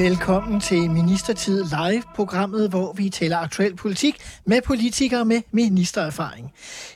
[0.00, 6.52] Velkommen til Ministertid Live, programmet, hvor vi taler aktuel politik med politikere med ministererfaring.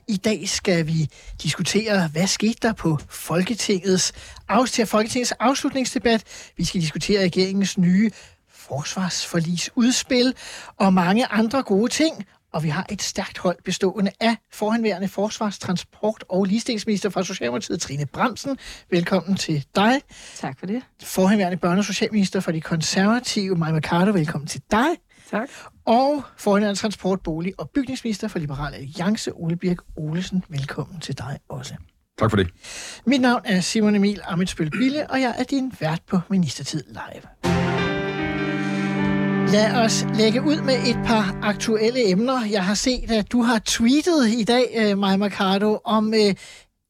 [0.09, 1.09] I dag skal vi
[1.43, 4.13] diskutere, hvad skete der på Folketingets,
[4.71, 6.25] til Folketingets afslutningsdebat.
[6.57, 8.11] Vi skal diskutere regeringens nye
[8.51, 10.35] forsvarsforlis udspil
[10.77, 12.27] og mange andre gode ting.
[12.55, 17.81] Og vi har et stærkt hold bestående af forhenværende forsvars-, transport- og ligestillingsminister fra Socialdemokratiet,
[17.81, 18.59] Trine Bremsen.
[18.91, 20.01] Velkommen til dig.
[20.37, 20.83] Tak for det.
[21.03, 24.11] Forhenværende børne- og socialminister for de konservative, Maja Mercado.
[24.13, 24.87] Velkommen til dig.
[25.31, 25.49] Tak.
[25.85, 30.45] Og forhenværende transport-, bolig- og bygningsminister for Liberale Alliance, Ole Birk Olesen.
[30.49, 31.75] Velkommen til dig også.
[32.19, 32.49] Tak for det.
[33.07, 37.64] Mit navn er Simon Emil Amitsbøl Bille, og jeg er din vært på Ministertid Live.
[39.53, 42.47] Lad os lægge ud med et par aktuelle emner.
[42.51, 46.35] Jeg har set, at du har tweetet i dag, øh, Maja Mercado, om, øh,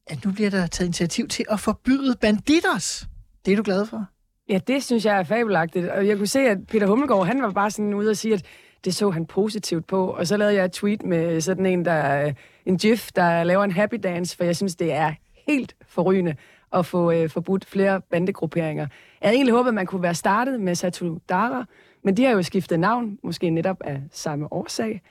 [0.07, 3.07] at nu bliver der taget initiativ til at forbyde banditters.
[3.45, 4.05] Det er du glad for?
[4.49, 5.87] Ja, det synes jeg er fabelagtigt.
[5.87, 8.45] Og jeg kunne se, at Peter Hummelgaard, han var bare sådan ude og sige, at
[8.85, 10.07] det så han positivt på.
[10.07, 12.33] Og så lavede jeg et tweet med sådan en, der øh,
[12.65, 15.13] en gif, der laver en happy dance, for jeg synes, det er
[15.47, 16.35] helt forrygende
[16.73, 18.87] at få uh, forbudt flere bandegrupperinger.
[19.21, 21.65] Jeg havde egentlig håbet, at man kunne være startet med Satu Dara,
[22.03, 25.01] men de har jo skiftet navn, måske netop af samme årsag.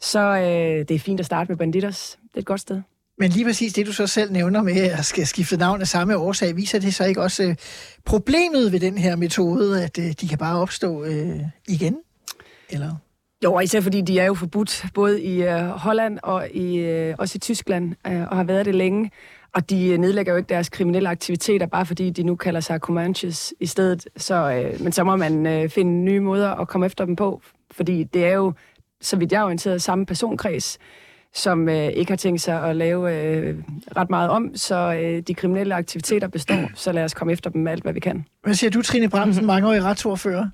[0.00, 2.18] Så øh, det er fint at starte med Banditters.
[2.22, 2.82] Det er et godt sted.
[3.18, 6.16] Men lige præcis det, du så selv nævner med at skal skifte navn af samme
[6.16, 7.54] årsag, viser det så ikke også øh,
[8.04, 11.96] problemet ved den her metode, at øh, de kan bare opstå øh, igen?
[12.70, 12.94] Eller?
[13.44, 17.36] Jo, især fordi de er jo forbudt både i øh, Holland og i, øh, også
[17.36, 19.10] i Tyskland, øh, og har været det længe.
[19.58, 22.78] Og de øh, nedlægger jo ikke deres kriminelle aktiviteter, bare fordi de nu kalder sig
[22.78, 24.08] Comanches i stedet.
[24.16, 27.42] Så, øh, men så må man øh, finde nye måder at komme efter dem på,
[27.70, 28.52] fordi det er jo,
[29.00, 30.78] så vidt jeg er orienteret, samme personkreds,
[31.34, 33.56] som øh, ikke har tænkt sig at lave øh,
[33.96, 37.62] ret meget om, så øh, de kriminelle aktiviteter består, så lad os komme efter dem
[37.62, 38.24] med alt, hvad vi kan.
[38.42, 40.48] Hvad siger du, Trine Bremsen, mange år i retsordfører?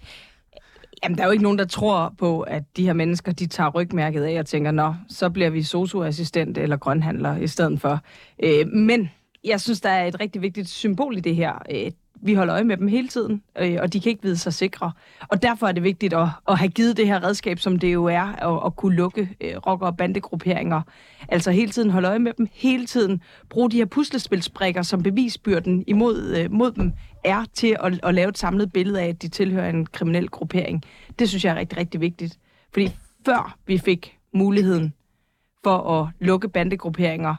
[1.04, 3.70] Jamen, der er jo ikke nogen, der tror på, at de her mennesker, de tager
[3.70, 8.00] rygmærket af og tænker, nå, så bliver vi socioassistent eller grønhandler i stedet for.
[8.42, 9.10] Øh, men
[9.44, 11.62] jeg synes, der er et rigtig vigtigt symbol i det her.
[11.70, 11.90] Øh,
[12.24, 14.92] vi holder øje med dem hele tiden, øh, og de kan ikke vide sig sikre.
[15.28, 18.04] Og derfor er det vigtigt at, at have givet det her redskab, som det jo
[18.04, 20.82] er, at, at kunne lukke øh, rocker- og bandegrupperinger.
[21.28, 23.20] Altså hele tiden holde øje med dem, hele tiden
[23.50, 26.92] bruge de her puslespilsbrikker som bevisbyrden imod øh, mod dem,
[27.24, 30.82] er til at, at lave et samlet billede af, at de tilhører en kriminel gruppering.
[31.18, 32.38] Det synes jeg er rigtig, rigtig vigtigt.
[32.72, 32.96] Fordi
[33.26, 34.94] før vi fik muligheden
[35.64, 37.34] for at lukke bandegrupperinger,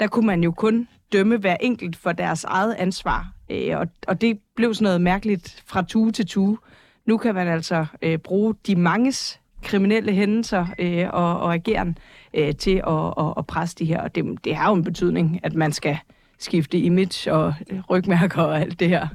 [0.00, 3.35] der kunne man jo kun dømme hver enkelt for deres eget ansvar.
[3.50, 6.58] Øh, og, og det blev sådan noget mærkeligt fra tue til tue.
[7.06, 11.98] Nu kan man altså øh, bruge de manges kriminelle hændelser øh, og, og ageren
[12.34, 14.00] øh, til at, at, at presse de her.
[14.00, 15.98] Og det, det har jo en betydning, at man skal
[16.38, 17.54] skifte image og
[17.90, 19.08] rygmærker og alt det her.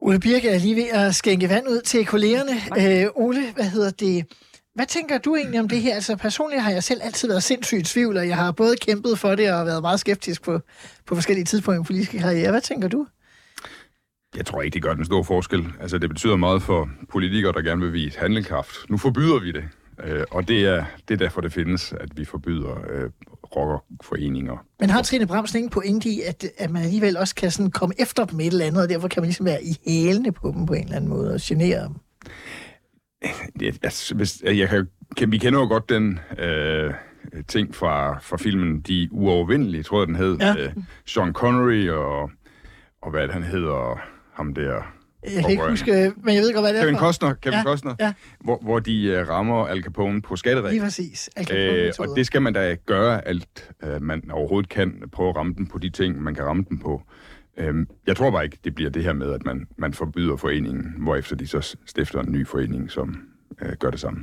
[0.00, 2.52] Ole Birke er lige ved at skænke vand ud til kollegerne.
[3.04, 4.26] Øh, Ole, hvad hedder det?
[4.78, 5.94] Hvad tænker du egentlig om det her?
[5.94, 9.34] Altså personligt har jeg selv altid været sindssygt tvivl, og jeg har både kæmpet for
[9.34, 10.60] det og været meget skeptisk på,
[11.06, 12.50] på forskellige tidspunkter i politiske karriere.
[12.50, 13.06] Hvad tænker du?
[14.36, 15.66] Jeg tror ikke, det gør den store forskel.
[15.80, 18.76] Altså, det betyder meget for politikere, der gerne vil vise handlekraft.
[18.88, 19.64] Nu forbyder vi det.
[20.04, 23.10] Øh, og det er, det er derfor, det findes, at vi forbyder øh,
[23.56, 24.64] rockerforeninger.
[24.80, 27.94] Men har Trine Bremsen ingen pointe i, at, at man alligevel også kan sådan komme
[27.98, 30.66] efter dem et eller andet, og derfor kan man ligesom være i hælene på dem
[30.66, 31.94] på en eller anden måde og genere dem?
[33.60, 36.94] Jeg, altså, hvis, jeg kan, kan, vi kender jo godt den øh,
[37.48, 40.36] ting fra, fra filmen De Uovervindelige, tror jeg, den hed.
[40.40, 40.54] Ja.
[40.58, 40.72] Øh,
[41.06, 42.30] Sean Connery og,
[43.02, 44.00] og hvad han hedder,
[44.32, 44.82] ham der...
[45.24, 47.00] Jeg kan ikke huske, men jeg ved godt, hvad det er Kevin for.
[47.00, 48.12] Costner, Kevin Ja, Costner ja.
[48.40, 50.82] Hvor, hvor de uh, rammer Al Capone på Lige skatteregler.
[50.84, 51.30] præcis.
[51.36, 52.10] Al Øh, Capone-metoder.
[52.10, 55.66] og det skal man da gøre alt, uh, man overhovedet kan, prøve at ramme dem
[55.66, 57.02] på de ting, man kan ramme dem på.
[57.58, 60.94] Øhm, jeg tror bare ikke, det bliver det her med, at man, man forbyder foreningen,
[60.98, 63.20] hvorefter de så stifter en ny forening, som
[63.62, 64.20] uh, gør det samme.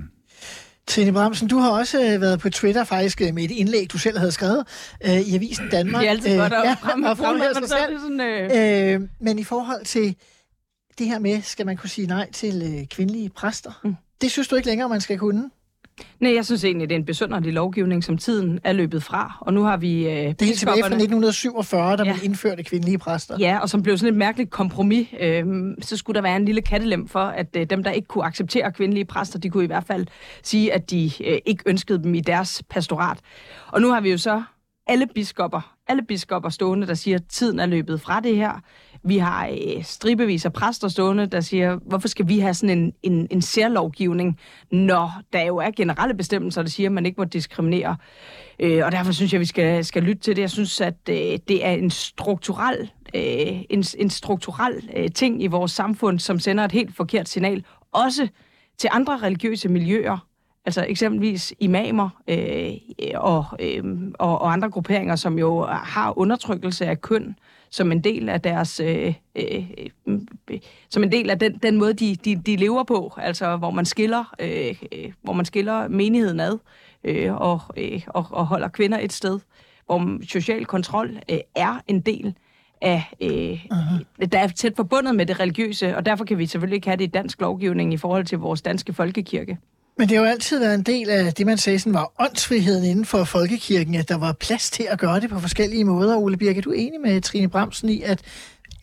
[0.87, 3.97] Trine Bramsen, du har også øh, været på Twitter faktisk øh, med et indlæg, du
[3.97, 4.63] selv havde skrevet
[5.05, 6.01] øh, i Avisen Danmark.
[6.01, 7.13] Det er altid godt at ja, fremme- er
[7.67, 7.93] selv.
[7.93, 10.15] det sådan, Øh, men i forhold til
[10.99, 13.81] det her med, skal man kunne sige nej til øh, kvindelige præster?
[13.83, 13.95] Mm.
[14.21, 15.49] Det synes du ikke længere, man skal kunne?
[16.19, 19.37] Nej, jeg synes egentlig, det er en besynderlig lovgivning, som tiden er løbet fra.
[19.41, 20.07] Og nu har vi...
[20.07, 22.09] Øh, Det er helt tilbage fra biskopperne- 1947, da Ja.
[22.13, 23.35] man indførte kvindelige præster.
[23.39, 25.07] Ja, og som blev sådan et mærkeligt kompromis.
[25.19, 28.25] Øhm, så skulle der være en lille kattelem for, at øh, dem, der ikke kunne
[28.25, 30.07] acceptere kvindelige præster, de kunne i hvert fald
[30.43, 33.17] sige, at de øh, ikke ønskede dem i deres pastorat.
[33.67, 34.43] Og nu har vi jo så
[34.87, 38.61] alle biskopper, alle biskopper stående, der siger, at tiden er løbet fra det her.
[39.07, 42.93] Vi har øh, stribevis af præster stående, der siger, hvorfor skal vi have sådan en,
[43.03, 44.39] en, en særlovgivning,
[44.71, 47.95] når der jo er generelle bestemmelser, der siger, at man ikke må diskriminere.
[48.59, 50.41] Øh, og derfor synes jeg, at vi skal, skal lytte til det.
[50.41, 51.15] Jeg synes, at øh,
[51.47, 56.65] det er en strukturel, øh, en, en strukturel øh, ting i vores samfund, som sender
[56.65, 57.63] et helt forkert signal.
[57.91, 58.27] Også
[58.77, 60.27] til andre religiøse miljøer,
[60.65, 62.71] altså eksempelvis imamer øh,
[63.15, 63.83] og, øh,
[64.19, 67.35] og, og andre grupperinger, som jo har undertrykkelse af køn
[67.75, 69.63] som en del af deres øh, øh,
[70.51, 73.71] øh, som en del af den, den måde de, de, de lever på, altså hvor
[73.71, 76.57] man skiller øh, øh, hvor man skiller menigheden ad
[77.03, 79.39] øh, og, øh, og, og holder kvinder et sted,
[79.85, 82.35] hvor social kontrol øh, er en del
[82.81, 84.25] af, øh, uh-huh.
[84.25, 87.03] der er tæt forbundet med det religiøse, og derfor kan vi selvfølgelig ikke have det
[87.03, 89.57] i dansk lovgivning i forhold til vores danske folkekirke.
[89.97, 92.83] Men det har jo altid været en del af det, man sagde sådan var åndsfriheden
[92.83, 96.17] inden for folkekirken, at der var plads til at gøre det på forskellige måder.
[96.17, 98.21] Ole Birk, er du enig med Trine Bramsen i, at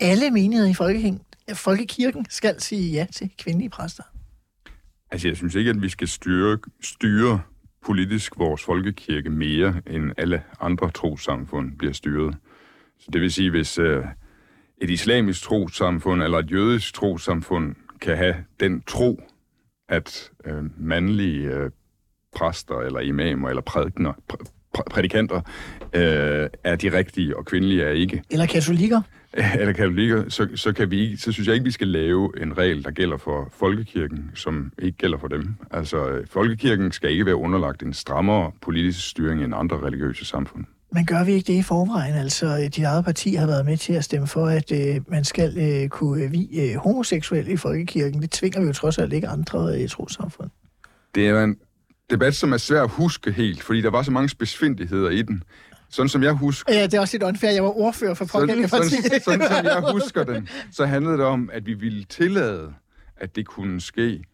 [0.01, 1.21] alle menigheder i folkekirken,
[1.55, 4.03] folkekirken skal sige ja til kvindelige præster?
[5.11, 7.41] Altså, jeg synes ikke, at vi skal styre, styre
[7.85, 12.37] politisk vores folkekirke mere, end alle andre trosamfund bliver styret.
[12.99, 14.05] Så det vil sige, hvis øh,
[14.79, 19.21] et islamisk trosamfund eller et jødisk trosamfund kan have den tro,
[19.93, 21.71] at øh, mandlige øh,
[22.37, 24.37] præster eller imamer eller prædikener, præ,
[24.75, 25.41] præ, prædikanter
[25.95, 29.01] øh, er de rigtige, og kvindelige er ikke, Eller katolikker?
[29.61, 32.85] eller katolikker, så, så, kan vi så synes jeg ikke, vi skal lave en regel,
[32.85, 35.55] der gælder for folkekirken, som ikke gælder for dem.
[35.71, 40.65] Altså, øh, folkekirken skal ikke være underlagt en strammere politisk styring end andre religiøse samfund.
[40.95, 42.15] Men gør vi ikke det i forvejen?
[42.15, 45.59] Altså, dit eget parti har været med til at stemme for, at øh, man skal
[45.59, 48.23] øh, kunne øh, vi øh, homoseksuelle i folkekirken.
[48.23, 50.51] Det tvinger vi jo trods alt ikke andre øh, trosamfund.
[51.15, 51.57] Det er en
[52.11, 55.43] debat, som er svær at huske helt, fordi der var så mange spidsfindigheder i den.
[55.91, 57.51] Sådan som jeg husker, Ja, det er også lidt unfair.
[57.51, 59.25] Jeg var ordfører for sådan, pågældende sådan, parti.
[59.25, 62.73] sådan, som jeg husker den, så handlede det om, at vi ville tillade,
[63.17, 64.25] at det kunne ske,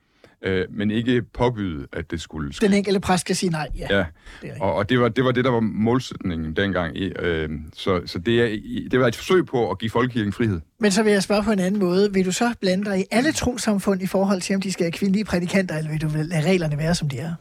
[0.42, 2.66] øh, men ikke påbyde, at det skulle ske.
[2.66, 3.68] Den enkelte præst skal sige nej.
[3.78, 3.96] Ja.
[3.96, 4.04] Ja,
[4.42, 6.96] det og, og det, var, det var det, der var målsætningen dengang.
[6.96, 8.58] Øh, så så det, er,
[8.90, 10.60] det var et forsøg på at give folkekirken frihed.
[10.80, 12.12] Men så vil jeg spørge på en anden måde.
[12.12, 14.92] Vil du så blande dig i alle trosamfund i forhold til, om de skal have
[14.92, 17.34] kvindelige prædikanter, eller vil du lade reglerne være, som de er?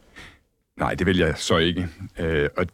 [0.80, 1.88] Nej, det vil jeg så ikke.
[2.20, 2.66] Øh, og,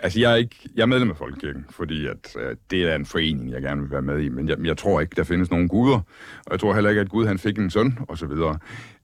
[0.00, 3.06] altså, jeg er, ikke, jeg er medlem af Folkekirken, fordi at, øh, det er en
[3.06, 5.68] forening, jeg gerne vil være med i, men jeg, jeg tror ikke, der findes nogen
[5.68, 6.00] guder,
[6.46, 8.58] og jeg tror heller ikke, at Gud han fik en søn, og så videre.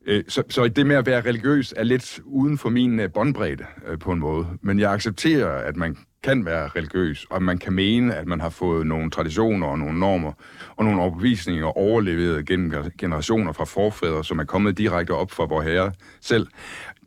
[0.07, 3.65] Øh, så, så det med at være religiøs er lidt uden for min øh, båndbredde
[3.87, 7.73] øh, på en måde, men jeg accepterer, at man kan være religiøs, og man kan
[7.73, 10.33] mene, at man har fået nogle traditioner og nogle normer
[10.77, 15.63] og nogle overbevisninger overleveret gennem generationer fra forfædre, som er kommet direkte op fra vor
[15.63, 16.47] herre selv.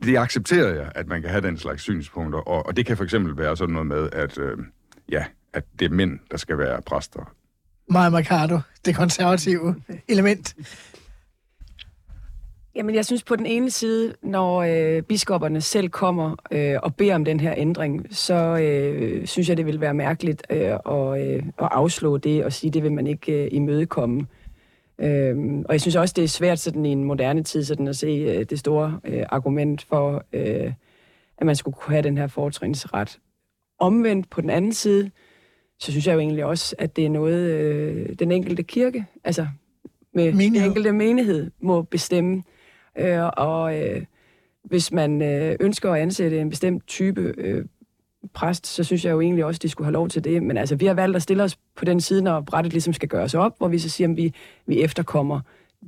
[0.02, 3.04] Det accepterer jeg, at man kan have den slags synspunkter, og, og det kan for
[3.04, 4.58] eksempel være sådan noget med, at, øh,
[5.08, 7.32] ja, at det er mænd, der skal være præster.
[7.90, 9.76] Maja Mercado, det konservative
[10.08, 10.54] element.
[12.78, 17.14] Jamen, jeg synes på den ene side, når øh, biskopperne selv kommer øh, og beder
[17.14, 21.42] om den her ændring, så øh, synes jeg, det vil være mærkeligt øh, at, øh,
[21.58, 24.26] at afslå det og sige, det vil man ikke øh, imødekomme.
[24.98, 27.96] Øhm, og jeg synes også, det er svært sådan i en moderne tid sådan at
[27.96, 30.72] se øh, det store øh, argument for, øh,
[31.38, 33.18] at man skulle kunne have den her fortrinsret.
[33.78, 35.10] Omvendt på den anden side,
[35.78, 39.46] så synes jeg jo egentlig også, at det er noget, øh, den enkelte kirke, altså
[40.14, 40.60] med Menighed.
[40.60, 42.42] den enkelte menighed, må bestemme.
[42.98, 44.02] Øh, og øh,
[44.64, 47.64] hvis man øh, ønsker at ansætte en bestemt type øh,
[48.34, 50.42] præst, så synes jeg jo egentlig også, de skulle have lov til det.
[50.42, 53.08] Men altså, vi har valgt at stille os på den side, når brættet ligesom skal
[53.08, 54.34] gøres op, hvor vi så siger, at vi,
[54.66, 55.40] vi efterkommer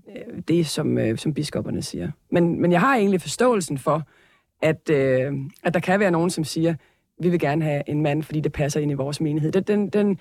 [0.09, 2.11] øh, det, som, øh, som biskopperne siger.
[2.31, 4.02] Men, men jeg har egentlig forståelsen for,
[4.62, 6.75] at, øh, at der kan være nogen, som siger,
[7.21, 9.52] vi vil gerne have en mand, fordi det passer ind i vores menighed.
[9.52, 10.19] Den, den, den,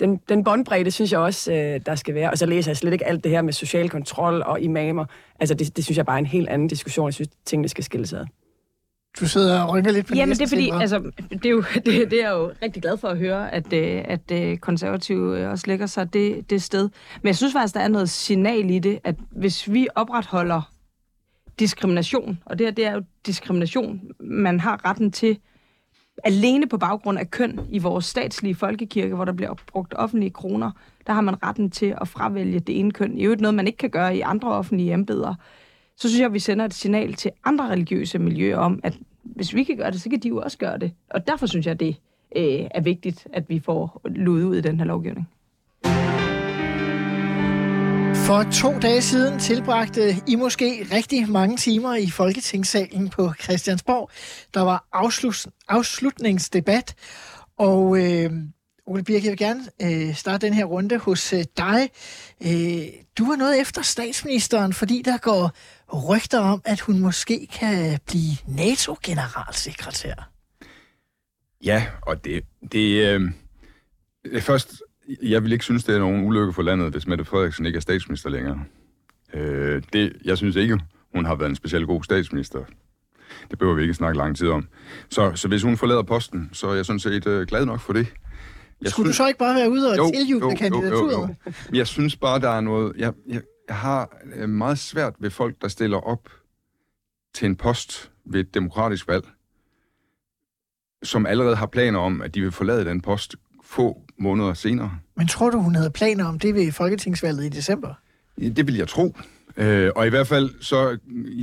[0.00, 2.30] den, den båndbredde, synes jeg også, øh, der skal være.
[2.30, 5.04] Og så læser jeg slet ikke alt det her med social kontrol og imamer.
[5.40, 7.06] Altså, det, det synes jeg bare er en helt anden diskussion.
[7.06, 8.24] Jeg synes, tingene skal skilles ad.
[9.20, 11.84] Du sidder og rynker lidt på Jamen, det er fordi, altså, det er, jo, det,
[11.84, 15.50] det er jeg jo rigtig glad for at høre, at, øh, at øh, konservative øh,
[15.50, 16.90] også lægger sig det, det sted.
[17.22, 20.70] Men jeg synes faktisk, der er noget signal i det, at hvis vi opretholder
[21.58, 25.38] diskrimination, og det her, det er jo diskrimination, man har retten til
[26.24, 30.70] alene på baggrund af køn i vores statslige folkekirke, hvor der bliver brugt offentlige kroner,
[31.06, 33.18] der har man retten til at fravælge det ene køn.
[33.18, 35.34] I øvrigt noget, man ikke kan gøre i andre offentlige embeder.
[35.96, 39.54] så synes jeg, at vi sender et signal til andre religiøse miljøer om, at hvis
[39.54, 40.92] vi kan gøre det, så kan de jo også gøre det.
[41.10, 41.96] Og derfor synes jeg, det
[42.36, 45.28] øh, er vigtigt, at vi får luet ud i den her lovgivning.
[48.26, 54.10] For to dage siden tilbragte I måske rigtig mange timer i Folketingssalen på Christiansborg.
[54.54, 56.94] Der var afslut, afslutningsdebat,
[57.58, 58.30] og øh,
[58.86, 61.90] Ole Birk, jeg vil gerne øh, starte den her runde hos øh, dig.
[62.42, 62.82] Øh,
[63.18, 65.50] du var noget efter statsministeren, fordi der går
[66.08, 70.30] rygter om, at hun måske kan blive NATO-generalsekretær.
[71.64, 74.82] Ja, og det, det, øh, først,
[75.22, 77.80] jeg vil ikke synes, det er nogen ulykke for landet, hvis Mette Frederiksen ikke er
[77.80, 78.64] statsminister længere.
[79.34, 80.80] Øh, det, jeg synes ikke,
[81.14, 82.64] hun har været en specielt god statsminister.
[83.50, 84.68] Det behøver vi ikke snakke lang tid om.
[85.10, 87.92] Så, så hvis hun forlader posten, så er jeg sådan set øh, glad nok for
[87.92, 88.06] det.
[88.80, 91.12] Jeg Skulle synes, du så ikke bare være ude og tiljuble kandidaturet?
[91.12, 91.52] Jo, jo, jo.
[91.72, 92.92] Jeg synes bare, der er noget...
[92.96, 96.28] Jeg, jeg, jeg har øh, meget svært ved folk, der stiller op
[97.34, 99.24] til en post ved et demokratisk valg,
[101.02, 104.98] som allerede har planer om, at de vil forlade den post få måneder senere.
[105.16, 107.94] Men tror du, hun havde planer om det ved folketingsvalget i december?
[108.38, 109.16] Det vil jeg tro.
[109.56, 110.98] Øh, og i hvert fald så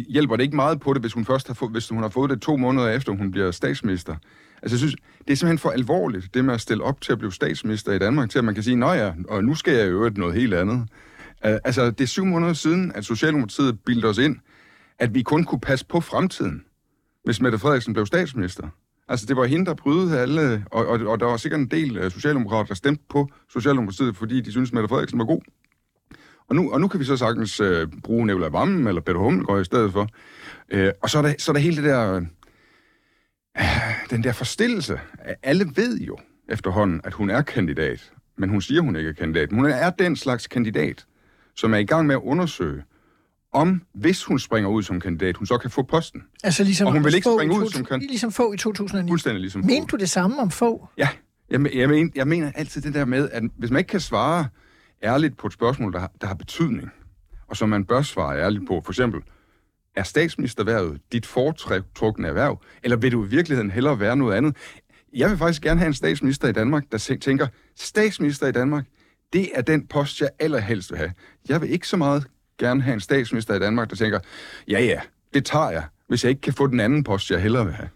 [0.07, 2.29] hjælper det ikke meget på det, hvis hun først har fået, hvis hun har fået
[2.29, 4.15] det to måneder efter, hun bliver statsminister.
[4.61, 4.95] Altså, jeg synes,
[5.27, 7.99] det er simpelthen for alvorligt, det med at stille op til at blive statsminister i
[7.99, 10.53] Danmark, til at man kan sige, nej ja, og nu skal jeg jo noget helt
[10.53, 10.77] andet.
[11.45, 14.35] Uh, altså, det er syv måneder siden, at Socialdemokratiet bildte os ind,
[14.99, 16.63] at vi kun kunne passe på fremtiden,
[17.23, 18.67] hvis Mette Frederiksen blev statsminister.
[19.07, 21.97] Altså, det var hende, der brydede alle, og, og, og der var sikkert en del
[21.97, 25.41] øh, Socialdemokrater, der stemte på Socialdemokratiet, fordi de syntes, Mette Frederiksen var god.
[26.49, 29.61] Og nu, og nu kan vi så sagtens øh, bruge Nicolai Vammen eller Peter Hummelgaard
[29.61, 30.07] i stedet for.
[30.69, 32.21] Øh, og så er, der, så er der hele det der, øh,
[34.09, 34.99] den der forstillelse.
[35.43, 36.17] Alle ved jo
[36.49, 39.49] efterhånden, at hun er kandidat, men hun siger, hun ikke er kandidat.
[39.51, 41.05] Hun er den slags kandidat,
[41.55, 42.83] som er i gang med at undersøge,
[43.53, 46.23] om, hvis hun springer ud som kandidat, hun så kan få posten.
[46.43, 48.09] Altså ligesom og hun vil ikke springe ud som kandidat.
[48.09, 49.09] Ligesom få i 2009.
[49.09, 50.87] Fuldstændig ligesom Mente du det samme om få?
[50.97, 51.07] Ja,
[51.49, 54.47] jeg, jeg, mener, jeg mener altid det der med, at hvis man ikke kan svare
[55.03, 56.89] ærligt på et spørgsmål, der har, der har betydning,
[57.47, 59.21] og som man bør svare ærligt på, for eksempel,
[59.95, 64.55] er statsministerværet dit foretrukne erhverv, eller vil du i virkeligheden hellere være noget andet?
[65.13, 68.85] Jeg vil faktisk gerne have en statsminister i Danmark, der tænker, statsminister i Danmark,
[69.33, 71.13] det er den post, jeg allerhelst vil have.
[71.49, 72.27] Jeg vil ikke så meget
[72.57, 74.19] gerne have en statsminister i Danmark, der tænker,
[74.67, 74.99] ja ja,
[75.33, 77.89] det tager jeg, hvis jeg ikke kan få den anden post, jeg hellere vil have.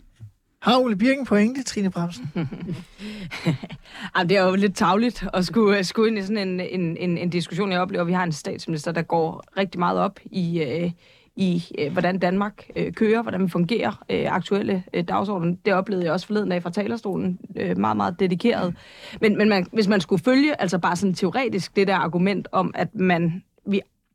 [0.61, 2.29] Har Ole Birken pointe, Trine Bremsen?
[4.29, 7.29] det er jo lidt tavligt at skulle, skulle ind i sådan en, en, en, en
[7.29, 7.71] diskussion.
[7.71, 10.91] Jeg oplever, at vi har en statsminister, der går rigtig meget op i, øh,
[11.35, 15.59] i øh, hvordan Danmark øh, kører, hvordan vi fungerer, øh, aktuelle øh, dagsorden.
[15.65, 18.75] Det oplevede jeg også forleden af fra talerstolen, øh, meget, meget dedikeret.
[19.21, 22.71] Men, men man, hvis man skulle følge, altså bare sådan teoretisk, det der argument om,
[22.75, 23.43] at man,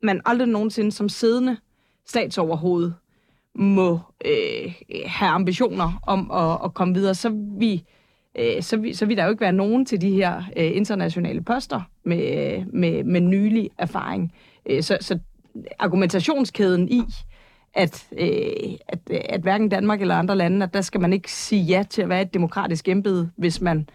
[0.03, 1.57] man aldrig nogensinde som siddende
[2.05, 2.91] statsoverhoved
[3.55, 4.73] må øh,
[5.05, 7.29] have ambitioner om at, at komme videre, så
[7.59, 7.83] vi
[8.37, 11.41] øh, så, vi, så vil der jo ikke være nogen til de her øh, internationale
[11.41, 14.33] poster med, øh, med, med nylig erfaring.
[14.65, 15.19] Øh, så, så
[15.79, 17.01] argumentationskæden i,
[17.73, 21.63] at, øh, at, at hverken Danmark eller andre lande, at der skal man ikke sige
[21.63, 23.89] ja til at være et demokratisk embede, hvis man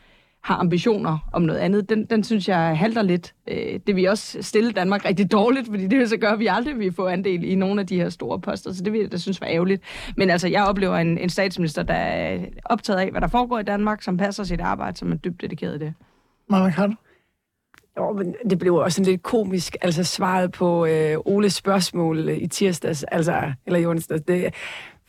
[0.46, 3.34] har ambitioner om noget andet, den, den synes jeg halter lidt.
[3.48, 6.46] Øh, det vil også stille Danmark rigtig dårligt, fordi det vil så gøre, at vi
[6.46, 9.12] aldrig vil få andel i nogle af de her store poster, så det vil jeg
[9.12, 9.82] da synes var ærgerligt.
[10.16, 13.62] Men altså, jeg oplever en, en statsminister, der er optaget af, hvad der foregår i
[13.62, 15.94] Danmark, som passer sit arbejde, som er dybt dedikeret i det.
[16.48, 16.96] Maja kan
[17.96, 22.46] jo, men det blev også sådan lidt komisk, altså svaret på øh, Oles spørgsmål i
[22.46, 24.22] tirsdags, altså, eller i onsdags.
[24.28, 24.54] Det,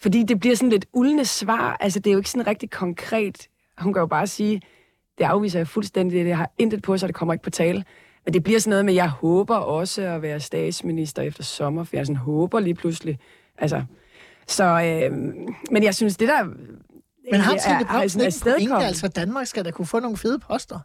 [0.02, 3.48] fordi det bliver sådan lidt uldne svar, altså det er jo ikke sådan rigtig konkret.
[3.78, 4.62] Hun kan jo bare sige,
[5.18, 7.84] det afviser jeg fuldstændig, det har intet på sig, det kommer ikke på tale.
[8.26, 11.96] Men det bliver sådan noget med, jeg håber også at være statsminister efter sommer, for
[11.98, 13.20] jeg sådan håber lige pludselig.
[13.58, 13.84] Altså,
[14.48, 15.18] så, øh,
[15.72, 16.44] men jeg synes, det der...
[17.32, 18.22] Men har Trine Bramsen
[18.60, 20.80] ikke altså Danmark skal da kunne få nogle fede poster?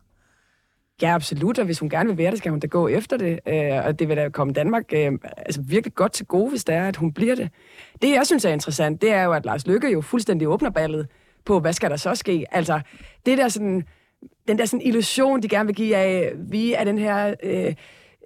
[1.02, 3.40] Ja, absolut, og hvis hun gerne vil være det, skal hun da gå efter det.
[3.46, 6.74] Øh, og det vil da komme Danmark øh, altså virkelig godt til gode, hvis det
[6.74, 7.50] er, at hun bliver det.
[8.02, 11.06] Det, jeg synes er interessant, det er jo, at Lars Lykke jo fuldstændig åbner ballet
[11.44, 12.44] på, hvad skal der så ske?
[12.50, 12.80] Altså,
[13.26, 13.84] det der sådan,
[14.48, 17.34] den der sådan illusion, de gerne vil give af, vi er den her...
[17.42, 17.74] Øh,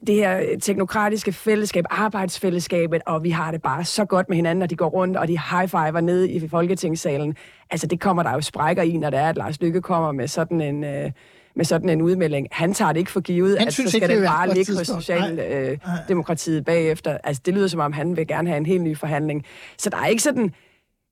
[0.06, 4.70] det her teknokratiske fællesskab, arbejdsfællesskabet, og vi har det bare så godt med hinanden, og
[4.70, 7.36] de går rundt, og de high-fiver ned i Folketingssalen.
[7.70, 10.28] Altså, det kommer der jo sprækker i, når det er, at Lars Lykke kommer med
[10.28, 11.10] sådan en, øh,
[11.56, 12.48] med sådan en udmelding.
[12.50, 14.76] Han tager det ikke for givet, han at synes så skal ikke, det bare ligge
[14.78, 17.18] hos Socialdemokratiet øh, bagefter.
[17.24, 19.44] Altså, det lyder som om, han vil gerne have en helt ny forhandling.
[19.78, 20.54] Så der er ikke sådan...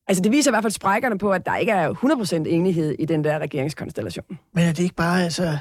[0.09, 3.05] Altså, det viser i hvert fald sprækkerne på, at der ikke er 100% enighed i
[3.05, 4.39] den der regeringskonstellation.
[4.53, 5.59] Men er det ikke bare, altså,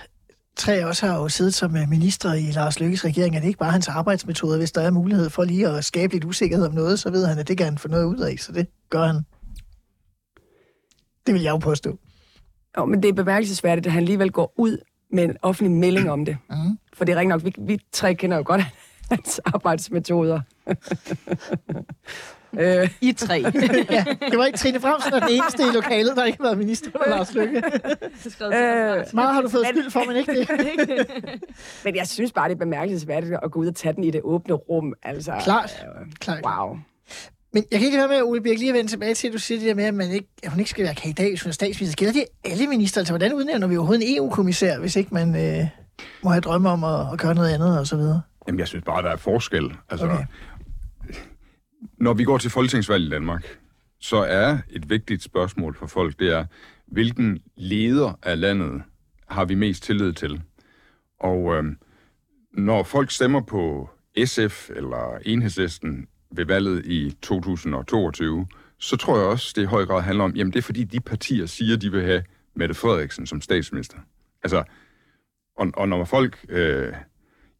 [0.56, 3.36] tre os har jo siddet som øh, minister i Lars Lykkes regering.
[3.36, 4.58] Er det ikke bare hans arbejdsmetoder?
[4.58, 7.40] Hvis der er mulighed for lige at skabe lidt usikkerhed om noget, så ved han,
[7.40, 9.16] at det kan han få noget ud af, så det gør han.
[11.26, 12.00] Det vil jeg jo påstå.
[12.78, 14.78] Jo, men det er bemærkelsesværdigt, at han alligevel går ud
[15.12, 16.38] med en offentlig melding om det.
[16.50, 16.56] Mm.
[16.94, 18.62] For det er rigtig nok, vi, vi tre kender jo godt
[19.12, 20.42] hans arbejdsmetoder.
[22.60, 23.34] øh, I tre.
[23.92, 26.44] ja, det var ikke Trine Fremsen, der er den eneste i lokalet, der ikke har
[26.44, 27.58] været minister for Lars Lykke.
[28.42, 31.10] øh, Meget har du fået skyld for, men ikke det.
[31.86, 34.22] men jeg synes bare, det er bemærkelsesværdigt at gå ud og tage den i det
[34.24, 34.94] åbne rum.
[35.04, 35.86] Altså, Klart.
[36.20, 36.46] Klart.
[36.46, 36.78] Wow.
[37.54, 39.40] Men jeg kan ikke høre med, Ole Birk, lige at vende tilbage til, at du
[39.40, 41.50] siger det der med, at, man ikke, at hun ikke skal være kandidat, hvis hun
[41.50, 41.96] er statsminister.
[41.98, 43.02] Gælder det alle minister?
[43.02, 45.68] Altså, hvordan udnævner vi overhovedet en EU-kommissær, hvis ikke man øh,
[46.24, 48.22] må have drømme om at, at gøre noget andet og så videre?
[48.48, 49.72] Jamen, jeg synes bare, der er forskel.
[49.90, 50.24] Altså, Okay.
[51.98, 53.60] Når vi går til folketingsvalg i Danmark,
[54.00, 56.46] så er et vigtigt spørgsmål for folk, det er,
[56.86, 58.84] hvilken leder af landet
[59.28, 60.42] har vi mest tillid til?
[61.20, 61.63] Og øh,
[62.54, 63.90] når folk stemmer på
[64.25, 68.48] SF eller Enhedslisten ved valget i 2022,
[68.78, 71.00] så tror jeg også, det i høj grad handler om, jamen det er fordi de
[71.00, 72.24] partier siger, de vil have
[72.56, 73.98] Mette Frederiksen som statsminister.
[74.44, 74.63] Altså,
[75.58, 76.94] og, og når folk øh,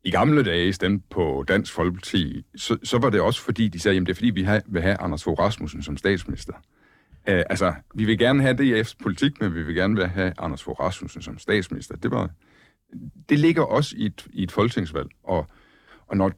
[0.03, 3.95] i gamle dage stemte på Dansk Folkeparti, så, så var det også fordi, de sagde,
[3.95, 6.53] jamen det er fordi, vi har, vil have Anders Fogh Rasmussen som statsminister.
[7.29, 10.63] Øh, altså, vi vil gerne have DF's politik, men vi vil gerne vil have Anders
[10.63, 11.95] Fogh Rasmussen som statsminister.
[11.95, 12.29] Det, var,
[13.29, 15.10] det ligger også i et, i et folketingsvalg.
[15.24, 15.48] Og,
[16.07, 16.31] og når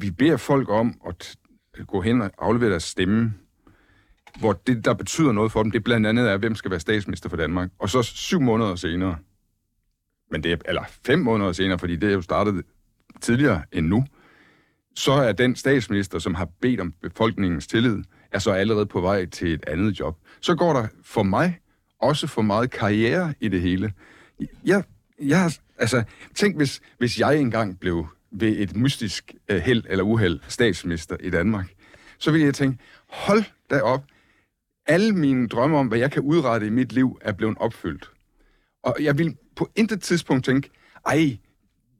[0.00, 1.36] vi beder folk om at
[1.86, 3.34] gå hen og aflevere deres stemme,
[4.38, 7.28] hvor det, der betyder noget for dem, det blandt andet er, hvem skal være statsminister
[7.28, 7.70] for Danmark.
[7.78, 9.16] Og så syv måneder senere,
[10.30, 12.64] men det er, eller fem måneder senere, fordi det er jo startet
[13.20, 14.04] tidligere end nu,
[14.96, 19.26] så er den statsminister, som har bedt om befolkningens tillid, er så allerede på vej
[19.26, 20.18] til et andet job.
[20.40, 21.58] Så går der for mig
[22.00, 23.92] også for meget karriere i det hele.
[24.64, 24.82] Jeg,
[25.18, 26.02] jeg altså,
[26.34, 31.30] tænk hvis, hvis jeg engang blev ved et mystisk uh, held eller uheld statsminister i
[31.30, 31.74] Danmark,
[32.18, 34.04] så ville jeg tænke, hold da op,
[34.86, 38.10] alle mine drømme om, hvad jeg kan udrette i mit liv, er blevet opfyldt.
[38.82, 40.70] Og jeg vil på intet tidspunkt tænke,
[41.06, 41.38] ej,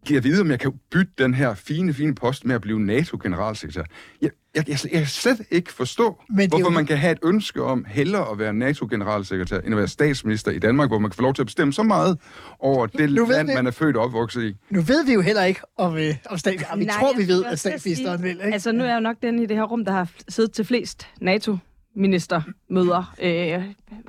[0.07, 2.81] kan jeg vide, om jeg kan bytte den her fine, fine post med at blive
[2.81, 3.83] NATO-generalsekretær?
[4.23, 7.19] Jeg, jeg, jeg, jeg kan slet ikke forstå, Men hvorfor jo- man kan have et
[7.25, 11.17] ønske om hellere at være NATO-generalsekretær, end at være statsminister i Danmark, hvor man kan
[11.17, 12.19] få lov til at bestemme så meget
[12.59, 14.57] over det Nu land, vi- man er født og opvokset i.
[14.71, 16.81] Nu ved vi jo heller ikke, om, øh, om statsministeren...
[16.81, 18.43] Vi Nej, tror, vi ved, at statsministeren vil, ikke?
[18.53, 20.65] Altså, nu er jeg jo nok den i det her rum, der har siddet til
[20.65, 21.57] flest NATO
[22.01, 23.63] ministermøder øh,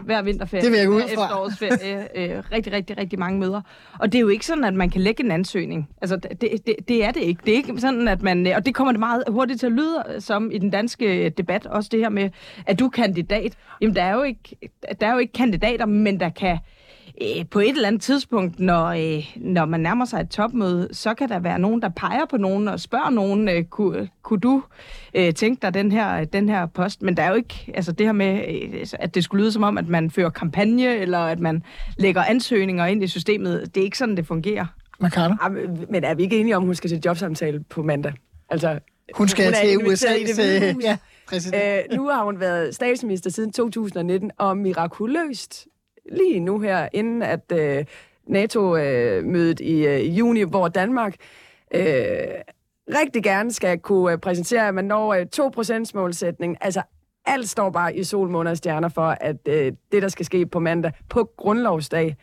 [0.05, 0.63] hver vinterferie.
[0.63, 1.03] Det vil jeg hver.
[1.03, 2.07] Efterårsferie.
[2.15, 3.61] Øh, rigtig, rigtig, rigtig mange møder.
[3.99, 5.89] Og det er jo ikke sådan, at man kan lægge en ansøgning.
[6.01, 7.41] Altså, det, det, det er det ikke.
[7.45, 8.47] Det er ikke sådan, at man...
[8.47, 11.65] Og det kommer det meget hurtigt til at lyde som i den danske debat.
[11.65, 12.29] Også det her med,
[12.65, 13.57] at du er kandidat.
[13.81, 14.57] Jamen, der er jo ikke,
[15.01, 16.57] der er jo ikke kandidater, men der kan
[17.21, 21.13] øh, på et eller andet tidspunkt, når, øh, når man nærmer sig et topmøde, så
[21.13, 24.63] kan der være nogen, der peger på nogen og spørger nogen, øh, kunne, kunne du
[25.13, 27.01] øh, tænke dig den her, den her post?
[27.01, 29.63] Men der er jo ikke, altså det her med, øh, at det skulle lyde som
[29.63, 31.63] om, at man fører kampagne, eller at man
[31.97, 33.75] lægger ansøgninger ind i systemet.
[33.75, 34.65] Det er ikke sådan, det fungerer.
[35.41, 38.13] Ah, men- Men er vi ikke enige om, at hun skal til jobsamtale på mandag?
[38.49, 38.79] Altså,
[39.15, 40.41] Hun skal hun til USA's...
[40.65, 40.83] Øh, hus.
[40.83, 40.97] ja,
[41.29, 41.63] præsident.
[41.91, 45.67] Øh, nu har hun været statsminister siden 2019, og mirakuløst
[46.11, 47.85] lige nu her, inden at øh,
[48.27, 51.15] NATO-mødet i, øh, juni, hvor Danmark
[51.73, 51.83] øh,
[52.89, 56.57] rigtig gerne skal kunne øh, præsentere, at man når øh, 2%-målsætningen.
[56.61, 56.81] Altså,
[57.25, 60.59] alt står bare i solmåner og stjerner for, at øh, det, der skal ske på
[60.59, 62.15] mandag på grundlovsdag,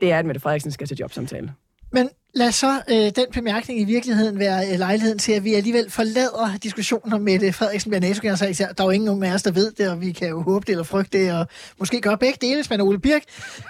[0.00, 1.54] det er, at Mette Frederiksen skal til jobsamtale.
[1.92, 5.90] Men lad så øh, den bemærkning i virkeligheden være øh, lejligheden til, at vi alligevel
[5.90, 9.50] forlader diskussionen om Mette Frederiksen bliver nato Der er jo ingen nogen af os, der
[9.50, 11.46] ved det, og vi kan jo håbe det eller frygte det, og
[11.78, 13.22] måske gøre begge dele, hvis man er Ole Birk,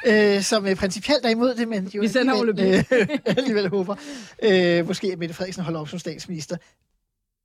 [0.06, 3.96] øh, som øh, principielt er imod det, men jo Vi alligevel, øh, alligevel håber.
[4.42, 6.56] Øh, måske at Mette Frederiksen holder op som statsminister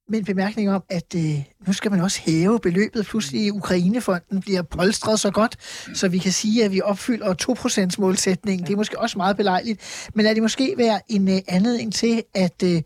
[0.09, 3.05] med en bemærkning om, at øh, nu skal man også hæve beløbet.
[3.05, 5.57] Pludselig Ukrainefonden bliver polstret så godt,
[5.93, 8.67] så vi kan sige, at vi opfylder 2% målsætningen.
[8.67, 10.09] Det er måske også meget belejligt.
[10.13, 12.81] Men er det måske være en øh, anledning til, at øh,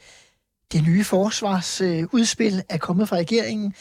[0.72, 3.74] det nye forsvarsudspil øh, er kommet fra regeringen.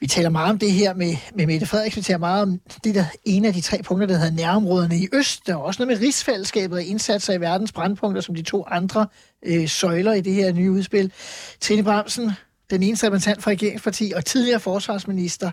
[0.00, 2.00] Vi taler meget om det her med, med Mette Frederiksen.
[2.00, 5.08] Vi taler meget om det, der ene af de tre punkter, der hedder nærområderne i
[5.12, 5.46] øst.
[5.46, 9.06] Der er også noget med rigsfællesskabet og indsatser i verdens brandpunkter, som de to andre
[9.46, 11.12] øh, søjler i det her nye udspil.
[11.60, 12.32] Trine Bramsen,
[12.70, 15.50] den eneste repræsentant for regeringsparti og tidligere forsvarsminister.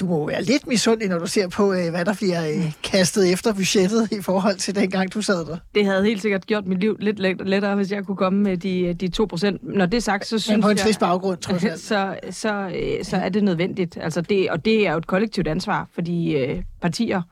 [0.00, 3.32] Du må være lidt misundelig, når du ser på, øh, hvad der bliver øh, kastet
[3.32, 5.56] efter budgettet i forhold til dengang, du sad der.
[5.74, 8.56] Det havde helt sikkert gjort mit liv lidt let- lettere, hvis jeg kunne komme med
[8.56, 9.60] de, de 2 procent.
[9.62, 10.84] Når det er sagt, så synes Men på en jeg...
[10.84, 11.80] trist baggrund, trods alt.
[11.90, 13.98] så, så, øh, så er det nødvendigt.
[14.00, 17.22] Altså det, og det er jo et kollektivt ansvar, fordi øh, partier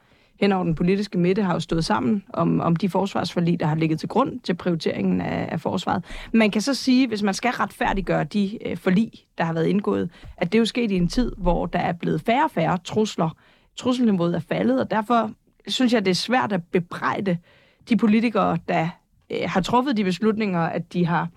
[0.40, 3.74] hen over den politiske midte har jo stået sammen om, om de forsvarsforlig, der har
[3.74, 6.04] ligget til grund til prioriteringen af, af forsvaret.
[6.32, 10.10] Man kan så sige, hvis man skal retfærdiggøre de øh, forlig, der har været indgået,
[10.36, 12.78] at det er jo sket i en tid, hvor der er blevet færre og færre
[12.84, 13.36] trusler.
[13.76, 15.30] Trusselniveauet er faldet, og derfor
[15.66, 17.38] synes jeg, det er svært at bebrejde
[17.88, 18.88] de politikere, der
[19.30, 21.28] øh, har truffet de beslutninger, at de har,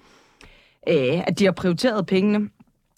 [0.89, 2.49] øh, at de har prioriteret pengene.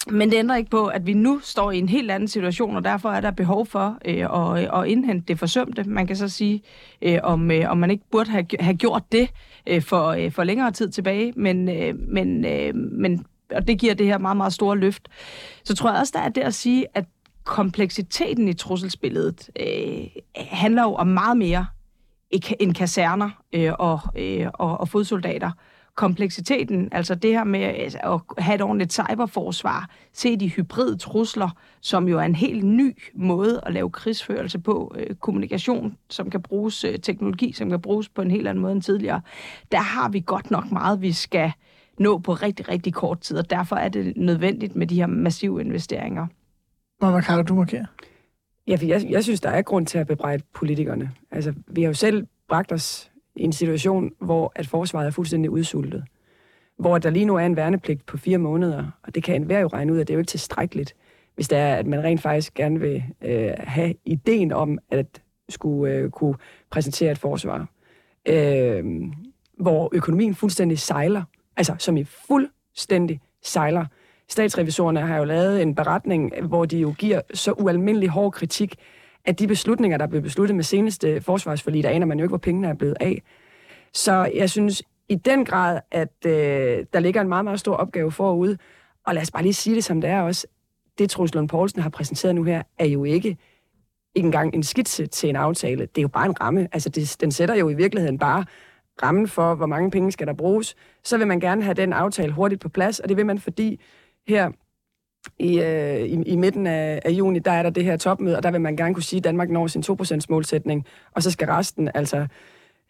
[0.10, 2.84] Men det ændrer ikke på, at vi nu står i en helt anden situation, og
[2.84, 5.84] derfor er der behov for øh, at, at indhente det forsømte.
[5.84, 6.62] Man kan så sige,
[7.02, 9.30] øh, om, øh, om man ikke burde have, have gjort det
[9.68, 13.94] øh, for, øh, for længere tid tilbage, men, øh, men, øh, men, og det giver
[13.94, 15.08] det her meget, meget store løft.
[15.64, 17.06] Så tror jeg også, der er det at sige, at
[17.44, 21.66] kompleksiteten i trusselsbilledet øh, handler jo om meget mere
[22.60, 25.52] end kaserner øh, og, øh, og, og fodsoldater.
[25.96, 31.50] Kompleksiteten, altså det her med altså, at have et ordentligt cyberforsvar, se de hybride trusler,
[31.82, 36.42] som jo er en helt ny måde at lave krigsførelse på, øh, kommunikation, som kan
[36.42, 39.22] bruges, øh, teknologi, som kan bruges på en helt anden måde end tidligere.
[39.72, 41.52] Der har vi godt nok meget, vi skal
[42.00, 45.62] nå på rigtig, rigtig kort tid, og derfor er det nødvendigt med de her massive
[45.62, 46.28] investeringer.
[47.02, 47.86] Mama Carlo, du markerer.
[48.68, 51.12] Ja, for jeg, jeg synes, der er grund til at bebrejde politikerne.
[51.32, 56.04] Altså, vi har jo selv bragt os en situation, hvor at forsvaret er fuldstændig udsultet.
[56.78, 59.68] Hvor der lige nu er en værnepligt på fire måneder, og det kan enhver jo
[59.68, 60.96] regne ud, at det er jo ikke tilstrækkeligt,
[61.36, 65.94] hvis det er, at man rent faktisk gerne vil øh, have ideen om at skulle
[65.94, 66.36] øh, kunne
[66.70, 67.68] præsentere et forsvar.
[68.26, 68.84] Øh,
[69.58, 71.24] hvor økonomien fuldstændig sejler,
[71.58, 73.86] altså som i fuldstændig sejler.
[74.30, 78.76] Statsrevisorerne har jo lavet en beretning, hvor de jo giver så ualmindelig hård kritik
[79.26, 82.38] at de beslutninger, der blev besluttet med seneste forsvarsforlig, der aner man jo ikke, hvor
[82.38, 83.22] pengene er blevet af.
[83.94, 88.12] Så jeg synes i den grad, at øh, der ligger en meget, meget stor opgave
[88.12, 88.58] forude.
[89.06, 90.48] Og lad os bare lige sige det, som det er også.
[90.98, 93.38] Det, Troels Lund Poulsen har præsenteret nu her, er jo ikke,
[94.16, 95.82] ikke engang en skitse til en aftale.
[95.82, 96.68] Det er jo bare en ramme.
[96.72, 98.46] Altså, det, den sætter jo i virkeligheden bare
[99.04, 100.76] rammen for, hvor mange penge skal der bruges.
[101.04, 103.82] Så vil man gerne have den aftale hurtigt på plads, og det vil man, fordi
[104.28, 104.52] her
[105.40, 108.44] i, øh, i, i midten af, af juni, der er der det her topmøde, og
[108.44, 111.48] der vil man gerne kunne sige, at Danmark når sin 2% målsætning, og så skal
[111.48, 112.28] resten, altså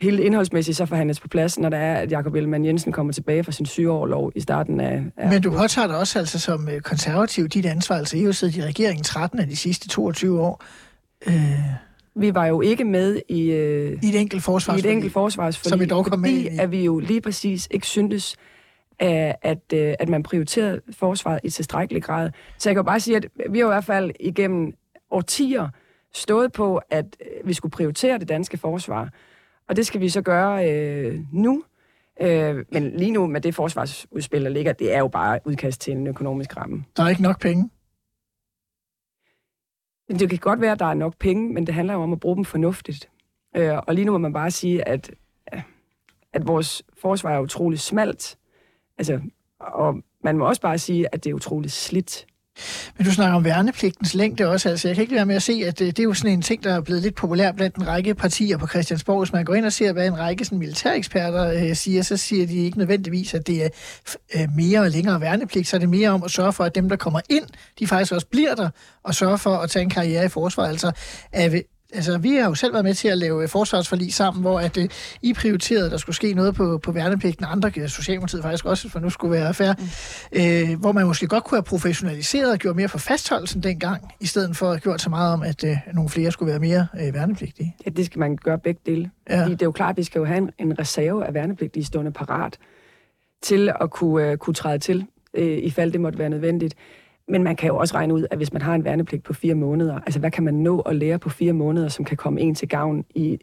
[0.02, 3.44] hele indholdsmæssigt, så forhandles på plads, når der er, at Jakob Ellemann Jensen kommer tilbage
[3.44, 5.04] fra sin sygeårlov i starten af...
[5.18, 8.26] af Men du påtager dig også altså som øh, konservativ dit ansvar, altså I har
[8.26, 10.64] jo siddet i regeringen 13 af de sidste 22 år.
[11.28, 11.34] Øh,
[12.16, 15.70] vi var jo ikke med i, øh, I et enkelt forsvarsforlig, i et enkelt forsvarsforlig,
[15.70, 16.60] som vi dog kom med fordi ind i.
[16.60, 18.36] at vi jo lige præcis ikke syntes,
[19.00, 22.30] at, at, øh, at man prioriterede forsvaret i tilstrækkelig grad.
[22.58, 24.74] Så jeg kan jo bare sige, at vi har i hvert fald igennem
[25.12, 25.70] årtier
[26.14, 29.10] stået på, at øh, vi skulle prioritere det danske forsvar.
[29.70, 31.64] Og det skal vi så gøre øh, nu.
[32.22, 35.94] Øh, men lige nu med det forsvarsudspil, der ligger, det er jo bare udkast til
[35.94, 36.86] en økonomisk ramme.
[36.98, 37.70] Der er ikke nok penge.
[40.10, 42.20] Det kan godt være, at der er nok penge, men det handler jo om at
[42.20, 43.10] bruge dem fornuftigt.
[43.56, 45.12] Øh, og lige nu må man bare sige, at,
[46.34, 48.38] at vores forsvar er utrolig smalt.
[48.98, 49.20] Altså,
[49.60, 52.26] og man må også bare sige, at det er utroligt slidt.
[52.98, 54.70] Men du snakker om værnepligtens længde også.
[54.70, 56.42] Altså, jeg kan ikke være med at se, at det, det er jo sådan en
[56.42, 59.20] ting, der er blevet lidt populær blandt en række partier på Christiansborg.
[59.20, 62.48] Hvis man går ind og ser, hvad en række sådan, militæreksperter øh, siger, så siger
[62.48, 63.70] de ikke nødvendigvis, at det er
[64.36, 65.68] øh, mere og længere værnepligt.
[65.68, 67.46] Så er det mere om at sørge for, at dem, der kommer ind,
[67.80, 68.70] de faktisk også bliver der,
[69.04, 70.70] og sørge for at tage en karriere i forsvaret.
[70.70, 70.92] Altså,
[71.32, 71.62] er,
[71.94, 74.78] altså, vi har jo selv været med til at lave øh, forsvarsforlig sammen, hvor at,
[74.78, 74.84] uh,
[75.22, 78.90] I prioriterede, at der skulle ske noget på, på værnepligten, andre, øh, Socialdemokratiet faktisk også,
[78.90, 80.74] for nu skulle være fair, mm.
[80.74, 84.26] uh, hvor man måske godt kunne have professionaliseret og gjort mere for fastholdelsen dengang, i
[84.26, 86.88] stedet for at have gjort så meget om, at uh, nogle flere skulle være mere
[86.94, 87.76] uh, værnepligtige.
[87.86, 89.12] Ja, det skal man gøre begge dele.
[89.30, 89.42] Ja.
[89.42, 91.86] Fordi det er jo klart, at vi skal jo have en, en reserve af værnepligtige
[91.86, 92.58] stående parat
[93.44, 95.06] til at kunne, uh, kunne træde til,
[95.38, 96.76] uh, i fald det måtte være nødvendigt.
[97.28, 99.56] Men man kan jo også regne ud, at hvis man har en værnepligt på fire
[99.56, 102.56] måneder, altså hvad kan man nå at lære på fire måneder, som kan komme en
[102.56, 103.38] til gavn i,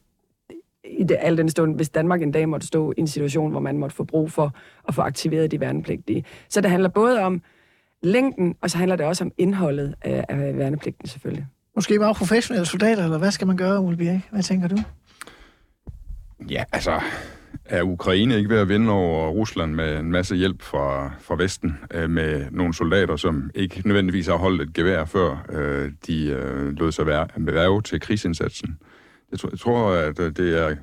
[0.85, 3.61] i det, al den stund, hvis Danmark en dag måtte stå i en situation, hvor
[3.61, 4.55] man måtte få brug for
[4.89, 6.25] at få aktiveret de værnepligtige.
[6.49, 7.43] Så det handler både om
[8.03, 11.47] længden, og så handler det også om indholdet af, af værnepligten selvfølgelig.
[11.75, 14.29] Måske bare professionelle soldater, eller hvad skal man gøre, Ole Birk?
[14.31, 14.77] Hvad tænker du?
[16.51, 17.01] Ja, altså,
[17.73, 21.79] er Ukraine ikke ved at vinde over Rusland med en masse hjælp fra, fra Vesten,
[21.95, 26.73] øh, med nogle soldater, som ikke nødvendigvis har holdt et gevær før øh, de øh,
[26.73, 28.79] lod sig være, værve til krigsindsatsen.
[29.31, 30.77] Jeg tror, jeg tror, at øh, det er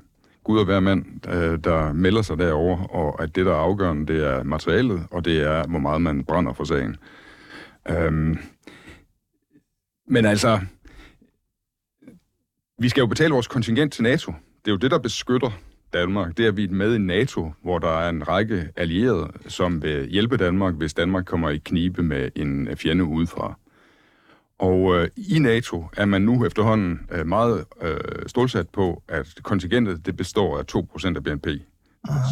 [0.44, 4.14] Gud og hver mand, øh, der melder sig derover, og at det, der er afgørende,
[4.14, 6.96] det er materialet, og det er, hvor meget man brænder for sagen.
[7.90, 8.38] Øhm,
[10.08, 10.60] men altså,
[12.80, 14.32] vi skal jo betale vores kontingent til NATO.
[14.66, 15.52] Det er jo det, der beskytter
[15.94, 19.32] Danmark, det er, at vi er med i NATO, hvor der er en række allierede,
[19.48, 23.58] som vil hjælpe Danmark, hvis Danmark kommer i knibe med en fjende udefra.
[24.60, 27.98] Og øh, i NATO er man nu efterhånden øh, meget øh,
[28.28, 31.48] stålsat på, at kontingentet det består af 2% af BNP.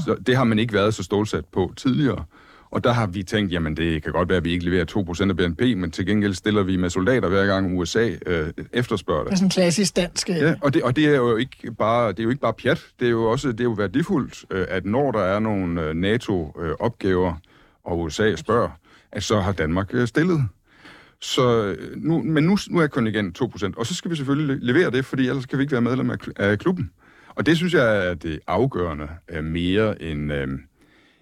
[0.05, 2.25] Så det har man ikke været så stålsat på tidligere.
[2.71, 4.85] Og der har vi tænkt, jamen det kan godt være, at vi ikke leverer
[5.25, 9.19] 2% af BNP, men til gengæld stiller vi med soldater hver gang USA øh, efterspørger
[9.23, 9.37] Det er det.
[9.37, 10.29] sådan en klassisk dansk...
[10.29, 12.53] øh, Ja, og det, og det er jo ikke bare det er jo ikke bare
[12.53, 15.81] pjat, det er jo også det er jo værdifuldt, øh, at når der er nogle
[15.83, 17.33] øh, NATO-opgaver,
[17.83, 18.69] og USA spørger,
[19.11, 20.43] at så har Danmark stillet.
[21.21, 25.05] Så nu, men nu, nu er kontingent 2%, og så skal vi selvfølgelig levere det,
[25.05, 26.91] fordi ellers kan vi ikke være medlem af, kl- af klubben.
[27.35, 29.07] Og det synes jeg er det afgørende
[29.43, 30.47] mere end, øh,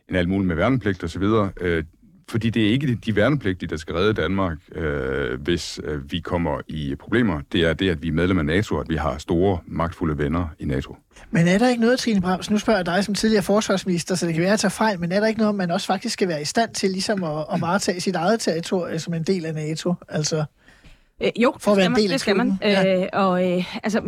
[0.09, 1.51] end alt muligt med værnepligt og så videre.
[1.61, 1.83] Øh,
[2.29, 6.61] fordi det er ikke de værnepligtige, der skal redde Danmark, øh, hvis øh, vi kommer
[6.67, 7.41] i problemer.
[7.51, 10.17] Det er det, at vi er medlem af NATO, og at vi har store, magtfulde
[10.17, 10.97] venner i NATO.
[11.31, 14.25] Men er der ikke noget, Trine Brams, nu spørger jeg dig som tidligere forsvarsminister, så
[14.25, 16.13] det kan være, at jeg tager fejl, men er der ikke noget, man også faktisk
[16.13, 19.45] skal være i stand til ligesom at, at varetage sit eget territorie som en del
[19.45, 19.93] af NATO?
[20.09, 20.45] Altså,
[21.21, 22.53] Øh, jo, For at være en del det skal man.
[22.61, 23.01] ja.
[23.01, 23.99] Øh, og, øh, altså,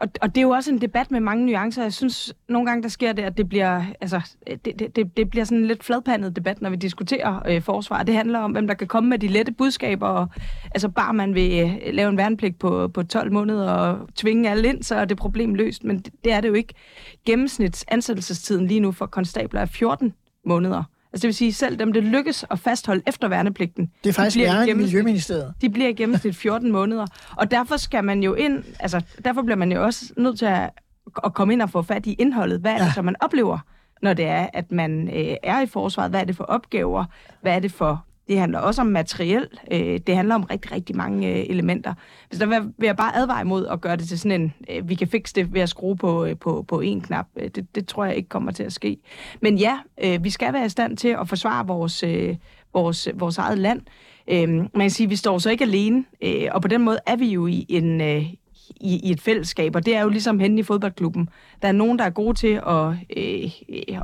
[0.00, 1.82] og, og det er jo også en debat med mange nuancer.
[1.82, 4.20] Jeg synes, nogle gange der sker det, at det bliver, altså,
[4.64, 8.02] det, det, det, det bliver sådan en lidt fladpandet debat, når vi diskuterer øh, forsvar.
[8.02, 10.06] Det handler om, hvem der kan komme med de lette budskaber.
[10.06, 10.28] Og,
[10.64, 14.68] altså, bare man vil øh, lave en værnepligt på, på 12 måneder og tvinge alle
[14.68, 15.84] ind, så er det problem løst.
[15.84, 16.74] Men det, det er det jo ikke.
[17.26, 20.12] Gennemsnits ansættelsestiden lige nu for konstabler er 14
[20.46, 20.84] måneder.
[21.12, 24.36] Altså det vil sige, selv dem, det lykkes at fastholde efter værnepligten, det er faktisk
[24.36, 25.54] bliver værre end Miljøministeriet.
[25.60, 27.06] de bliver i gennemsnit 14 måneder.
[27.36, 30.70] Og derfor skal man jo ind, altså derfor bliver man jo også nødt til at,
[31.24, 32.60] at komme ind og få fat i indholdet.
[32.60, 32.92] Hvad er det, Ja.
[32.92, 33.58] så man oplever,
[34.02, 36.10] når det er, at man øh, er i forsvaret?
[36.10, 37.04] Hvad er det for opgaver?
[37.42, 38.04] Hvad er det for...
[38.32, 39.48] Det handler også om materiel.
[39.72, 41.94] Øh, det handler om rigtig, rigtig mange øh, elementer.
[42.30, 44.88] Så der vil, vil jeg bare advare imod at gøre det til sådan en, øh,
[44.88, 47.26] vi kan fikse det ved at skrue på, øh, på, på én knap.
[47.36, 48.96] Øh, det, det tror jeg ikke kommer til at ske.
[49.40, 52.36] Men ja, øh, vi skal være i stand til at forsvare vores, øh,
[52.72, 53.80] vores, vores eget land.
[54.28, 56.98] Øh, man kan sige, at vi står så ikke alene, øh, og på den måde
[57.06, 58.00] er vi jo i en...
[58.00, 58.26] Øh,
[58.80, 61.28] i, i et fællesskab, og det er jo ligesom henne i fodboldklubben.
[61.62, 63.50] Der er nogen, der er gode til at, øh,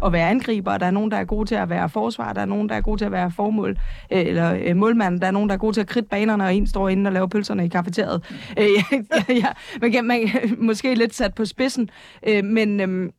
[0.04, 2.46] at være angriber, der er nogen, der er gode til at være forsvar, der er
[2.46, 3.78] nogen, der er gode til at være formål,
[4.12, 6.54] øh, eller øh, målmand, der er nogen, der er gode til at kridte banerne, og
[6.54, 8.22] en står inde og laver pølserne i kafeteriet.
[8.59, 8.66] Øh,
[9.09, 9.48] ja, ja,
[9.81, 10.20] man kan, man,
[10.59, 11.90] måske lidt sat på spidsen,
[12.28, 12.81] øh, men...
[12.81, 13.11] Øh,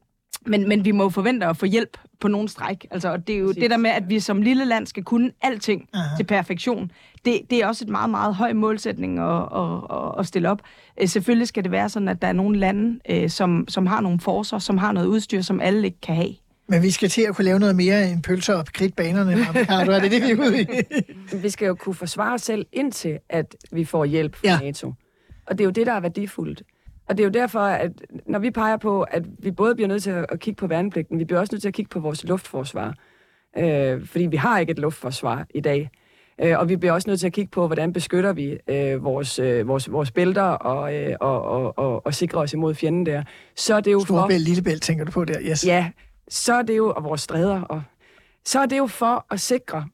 [0.46, 2.88] men, men vi må jo forvente at få hjælp på nogen stræk.
[2.92, 3.62] Altså, og det er jo Præcis.
[3.62, 6.16] det der med, at vi som lille land skal kunne alting Aha.
[6.18, 6.92] til perfektion.
[7.26, 10.62] Det, det er også et meget, meget høj målsætning at, at, at, at stille op.
[11.02, 14.02] Øh, Selvfølgelig skal det være sådan, at der er nogle lande, øh, som, som har
[14.02, 16.36] nogle forser, som har noget udstyr, som alle ikke kan have.
[16.68, 19.36] Men vi skal til at kunne lave noget mere end pølser og kridt banerne.
[19.56, 19.92] Ricardo.
[19.92, 20.68] Er det det, vi er ude i?
[21.44, 24.60] Vi skal jo kunne forsvare os selv indtil, at vi får hjælp fra ja.
[24.60, 24.94] NATO.
[25.48, 26.62] Og det er jo det, der er værdifuldt.
[27.10, 27.92] Og det er jo derfor, at
[28.26, 31.26] når vi peger på, at vi både bliver nødt til at kigge på værnepligten, vi
[31.26, 32.96] bliver også nødt til at kigge på vores luftforsvar.
[33.58, 35.90] Øh, fordi vi har ikke et luftforsvar i dag.
[36.42, 39.40] Øh, og vi bliver også nødt til at kigge på, hvordan beskytter vi øh, vores,
[39.40, 43.24] øh, vores, vores bælter og, øh, og, og, og, og sikrer os imod fjenden der.
[43.56, 44.06] Så er det jo for...
[44.06, 45.42] Storebælt, Lillebælt, tænker du på der?
[45.42, 45.66] Yes.
[45.66, 45.92] Ja,
[46.28, 47.84] så er det jo, og vores stræder, og
[48.46, 49.86] så er det jo for at sikre,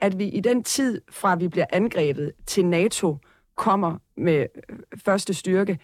[0.00, 3.16] at vi i den tid, fra vi bliver angrebet til NATO
[3.56, 5.78] kommer med øh, første styrke,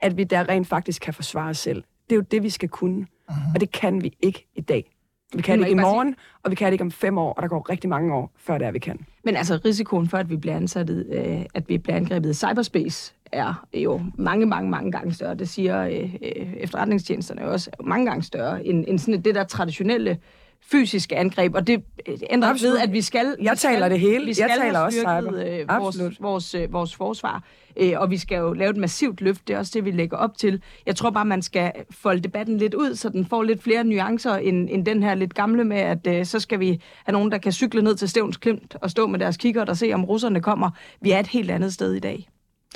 [0.00, 1.82] at vi der rent faktisk kan forsvare os selv.
[2.10, 3.54] Det er jo det, vi skal kunne, uh-huh.
[3.54, 4.90] og det kan vi ikke i dag.
[5.34, 7.42] Vi kan det ikke i morgen, og vi kan det ikke om fem år, og
[7.42, 9.06] der går rigtig mange år, før det er, vi kan.
[9.24, 13.14] Men altså risikoen for, at vi bliver ansattet, øh, at vi bliver angrebet i cyberspace,
[13.32, 15.34] er jo mange, mange, mange gange større.
[15.34, 19.24] Det siger øh, øh, efterretningstjenesterne også, er jo mange gange større end, end sådan et,
[19.24, 20.18] det der traditionelle
[20.62, 22.72] fysiske angreb, og det øh, ændrer ikke Absolut.
[22.72, 23.36] ved, at vi skal...
[23.42, 24.24] Jeg vi skal, taler det hele.
[24.24, 25.60] Vi Jeg skal taler have også cyber.
[25.70, 27.42] øh, vores, vores, øh, vores forsvar,
[27.76, 29.48] øh, og vi skal jo lave et massivt løft.
[29.48, 30.62] Det er også det, vi lægger op til.
[30.86, 34.34] Jeg tror bare, man skal folde debatten lidt ud, så den får lidt flere nuancer
[34.34, 37.38] end, end den her lidt gamle med, at øh, så skal vi have nogen, der
[37.38, 40.40] kan cykle ned til Stævns Klint og stå med deres kigger og se, om russerne
[40.40, 40.70] kommer.
[41.00, 42.28] Vi er et helt andet sted i dag.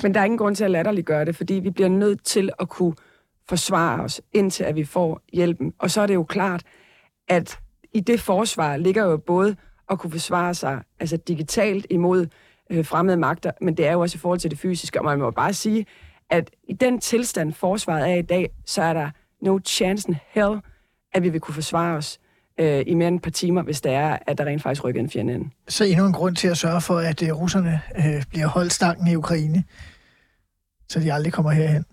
[0.03, 2.69] Men der er ingen grund til at latterliggøre det, fordi vi bliver nødt til at
[2.69, 2.95] kunne
[3.49, 5.73] forsvare os, indtil at vi får hjælpen.
[5.79, 6.63] Og så er det jo klart,
[7.29, 7.59] at
[7.95, 9.57] i det forsvar ligger jo både
[9.91, 12.27] at kunne forsvare sig altså digitalt imod
[12.71, 14.99] øh, fremmede magter, men det er jo også i forhold til det fysiske.
[14.99, 15.87] Og man må bare sige,
[16.31, 19.11] at i den tilstand, forsvaret er i dag, så er der
[19.43, 20.61] no chance in hell,
[21.15, 22.19] at vi vil kunne forsvare os
[22.61, 25.01] øh, i mere end et par timer, hvis det er, at der rent faktisk rykker
[25.01, 25.51] en fjende ind.
[25.69, 29.07] Så endnu en grund til at sørge for, at øh, russerne øh, bliver holdt stangen
[29.07, 29.65] i Ukraine,
[30.89, 31.85] så de aldrig kommer herhen.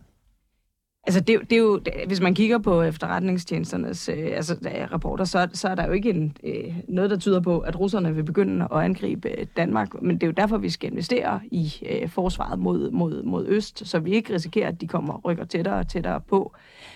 [1.04, 4.56] Altså, det, det er jo, det, hvis man kigger på efterretningstjenesternes øh, altså,
[4.92, 8.16] rapporter, så, så er der jo ikke en, øh, noget, der tyder på, at russerne
[8.16, 10.02] vil begynde at angribe øh, Danmark.
[10.02, 13.88] Men det er jo derfor, vi skal investere i øh, forsvaret mod, mod, mod øst,
[13.88, 16.54] så vi ikke risikerer, at de kommer rykker tættere og tættere på.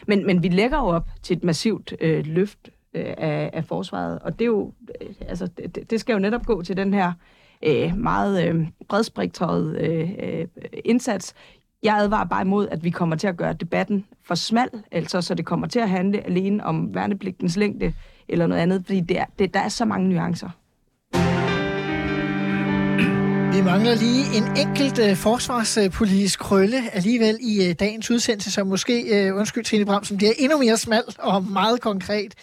[0.07, 4.19] Men, men vi lægger jo op til et massivt øh, løft øh, af, af forsvaret,
[4.19, 7.13] og det er jo, øh, altså, det, det skal jo netop gå til den her
[7.63, 10.47] øh, meget øh, bredspektret øh, øh,
[10.85, 11.35] indsats.
[11.83, 15.35] Jeg advarer bare imod, at vi kommer til at gøre debatten for smal, altså så
[15.35, 17.93] det kommer til at handle alene om værnepligtens længde
[18.27, 20.49] eller noget andet, fordi det er, det, der er så mange nuancer.
[23.55, 29.01] Vi mangler lige en enkelt øh, forsvarspolitisk krølle alligevel i øh, dagens udsendelse, som måske,
[29.01, 32.33] øh, undskyld Trine Bramsen, bliver endnu mere smalt og meget konkret.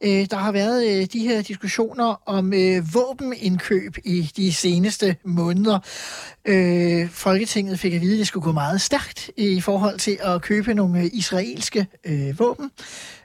[0.00, 5.78] Øh, der har været øh, de her diskussioner om øh, våbenindkøb i de seneste måneder.
[6.44, 10.42] Øh, Folketinget fik at vide, at det skulle gå meget stærkt i forhold til at
[10.42, 12.70] købe nogle øh, israelske øh, våben.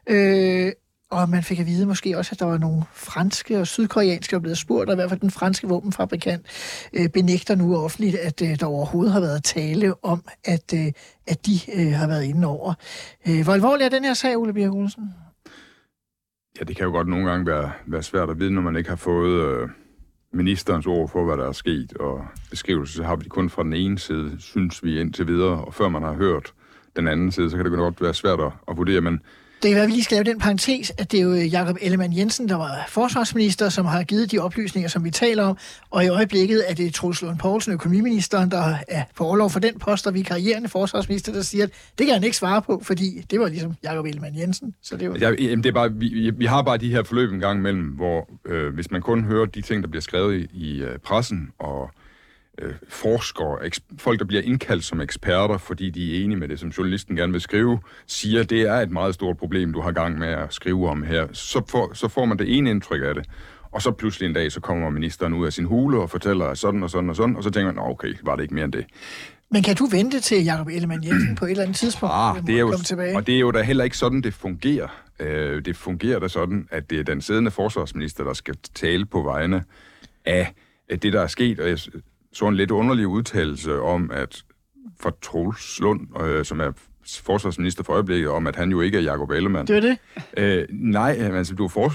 [0.07, 0.71] Øh,
[1.11, 4.39] og man fik at vide måske også, at der var nogle franske og sydkoreanske, der
[4.39, 6.45] blev spurgt, og i hvert fald den franske våbenfabrikant
[6.93, 10.91] øh, benægter nu offentligt, at øh, der overhovedet har været tale om, at, øh,
[11.27, 12.73] at de øh, har været inde over.
[13.27, 15.13] Øh, hvor alvorlig er den her sag, Ole Birk Olsen?
[16.59, 18.89] Ja, det kan jo godt nogle gange være, være svært at vide, når man ikke
[18.89, 19.69] har fået øh,
[20.33, 23.99] ministerens ord for, hvad der er sket, og beskrivelse, har vi kun fra den ene
[23.99, 26.53] side, synes vi indtil videre, og før man har hørt
[26.95, 29.21] den anden side, så kan det godt være svært at, at vurdere, men
[29.63, 31.53] det er hvad at vi lige skal lave den parentes, at det er jo øh,
[31.53, 35.57] Jakob Ellemann Jensen, der var forsvarsminister, som har givet de oplysninger, som vi taler om,
[35.89, 39.79] og i øjeblikket er det Truls Lund Poulsen, økonomiministeren, der er på overlov for den
[39.79, 43.25] post, og vi karrierende forsvarsminister, der siger, at det kan han ikke svare på, fordi
[43.31, 44.73] det var ligesom Jakob Ellemann Jensen.
[44.83, 45.17] Så det var...
[45.17, 47.59] Ja, jamen, det er bare, vi, vi- vi har bare de her forløb en gang
[47.59, 50.99] imellem, hvor øh, hvis man kun hører de ting, der bliver skrevet i, i øh,
[50.99, 51.91] pressen, og
[52.61, 56.59] øh, forskere, eks, folk, der bliver indkaldt som eksperter, fordi de er enige med det,
[56.59, 60.19] som journalisten gerne vil skrive, siger, det er et meget stort problem, du har gang
[60.19, 63.25] med at skrive om her, så får, så får man det ene indtryk af det.
[63.71, 66.83] Og så pludselig en dag, så kommer ministeren ud af sin hule og fortæller sådan
[66.83, 68.73] og sådan og sådan, og så tænker man, "Nå, okay, var det ikke mere end
[68.73, 68.85] det.
[69.51, 72.13] Men kan du vente til Jakob Ellemann Jensen på et eller andet tidspunkt?
[72.15, 73.15] Ah, det er jo, tilbage?
[73.15, 74.87] og det er jo da heller ikke sådan, det fungerer.
[75.19, 79.21] Øh, det fungerer da sådan, at det er den siddende forsvarsminister, der skal tale på
[79.21, 79.63] vegne
[80.25, 80.53] af
[80.89, 81.59] af det, der er sket.
[81.59, 81.79] Og jeg
[82.39, 84.43] så en lidt underlig udtalelse om, at
[85.01, 86.71] fra Troels Lund, øh, som er
[87.23, 89.67] forsvarsminister for øjeblikket, om at han jo ikke er Jakob Ellemann.
[89.67, 89.97] Det var det.
[90.37, 91.93] Øh, nej, altså du er for,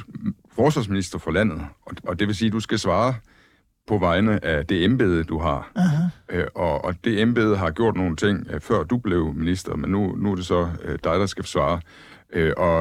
[0.55, 3.15] forsvarsminister for landet, og, og det vil sige, at du skal svare
[3.87, 5.73] på vegne af det embede, du har.
[5.79, 6.37] Uh-huh.
[6.37, 9.91] Øh, og, og det embede har gjort nogle ting, øh, før du blev minister, men
[9.91, 11.81] nu, nu er det så øh, dig, der skal svare.
[12.33, 12.81] Øh, og,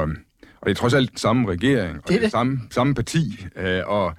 [0.60, 2.30] og det er trods alt den samme regering, og Det er det er det.
[2.30, 4.14] samme, samme parti, øh, og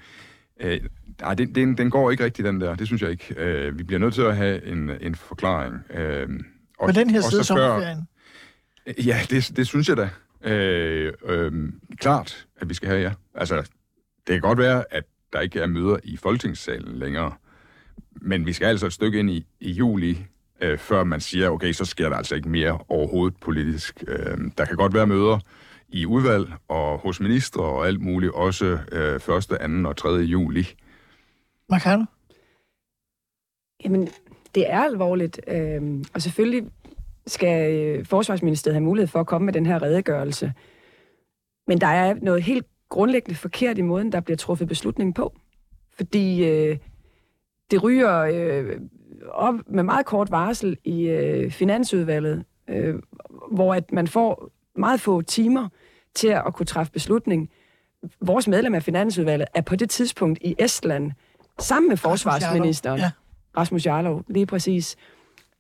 [0.61, 0.79] øh,
[1.21, 2.75] nej, den, den, den går ikke rigtig, den der.
[2.75, 3.35] Det synes jeg ikke.
[3.37, 5.75] Øh, vi bliver nødt til at have en, en forklaring.
[5.93, 6.27] Øh,
[6.83, 8.07] På den her side af sommerferien.
[9.05, 10.09] Ja, det, det synes jeg da.
[10.43, 11.51] Øh, øh,
[11.97, 13.11] klart, at vi skal have, ja.
[13.35, 13.55] Altså,
[14.27, 17.31] det kan godt være, at der ikke er møder i Folketingssalen længere,
[18.21, 20.25] men vi skal altså et stykke ind i, i juli,
[20.61, 24.03] øh, før man siger, okay, så sker der altså ikke mere overhovedet politisk.
[24.07, 25.39] Øh, der kan godt være møder
[25.89, 29.21] i udvalg og hos ministre og alt muligt, også øh, 1.,
[29.83, 29.89] 2.
[29.89, 30.09] og 3.
[30.09, 30.67] juli.
[31.69, 32.03] Marcano?
[33.83, 34.07] Jamen,
[34.55, 36.71] det er alvorligt, øh, og selvfølgelig
[37.27, 40.53] skal øh, Forsvarsministeriet have mulighed for at komme med den her redegørelse.
[41.67, 45.33] Men der er noget helt grundlæggende forkert i måden, der bliver truffet beslutning på.
[45.93, 46.77] Fordi øh,
[47.71, 48.79] det ryger øh,
[49.29, 52.95] op med meget kort varsel i øh, Finansudvalget, øh,
[53.51, 55.69] hvor at man får meget få timer
[56.15, 57.49] til at kunne træffe beslutning.
[58.21, 61.11] Vores medlem af Finansudvalget er på det tidspunkt i Estland
[61.59, 62.99] sammen med forsvarsministeren.
[62.99, 63.11] Ja.
[63.57, 64.95] Rasmus Jarlov, lige præcis.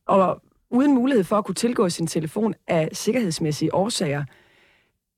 [0.07, 4.23] Og uden mulighed for at kunne tilgå sin telefon af sikkerhedsmæssige årsager,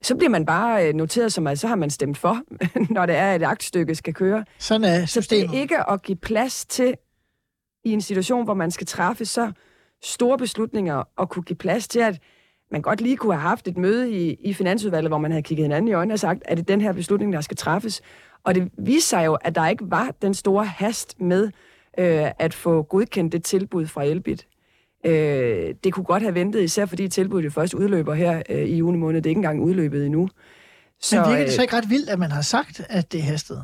[0.01, 2.41] så bliver man bare øh, noteret som, at så har man stemt for,
[2.93, 4.45] når det er, at et aktstykke skal køre.
[4.57, 5.55] Sådan er Så det systemet.
[5.55, 6.93] er ikke at give plads til,
[7.83, 9.51] i en situation, hvor man skal træffe så
[10.03, 12.19] store beslutninger, og kunne give plads til, at
[12.71, 15.65] man godt lige kunne have haft et møde i, i Finansudvalget, hvor man havde kigget
[15.65, 18.01] hinanden i øjnene og sagt, at det er den her beslutning, der skal træffes.
[18.47, 21.43] Og det viste sig jo, at der ikke var den store hast med
[21.97, 24.47] øh, at få godkendt det tilbud fra Elbit.
[25.05, 28.97] Øh, det kunne godt have ventet, især fordi tilbuddet først udløber her øh, i juni
[28.97, 29.21] måned.
[29.21, 30.19] Det er ikke engang udløbet endnu.
[30.19, 30.29] Men
[31.19, 33.63] virker det øh, så ikke ret vildt, at man har sagt, at det hastede?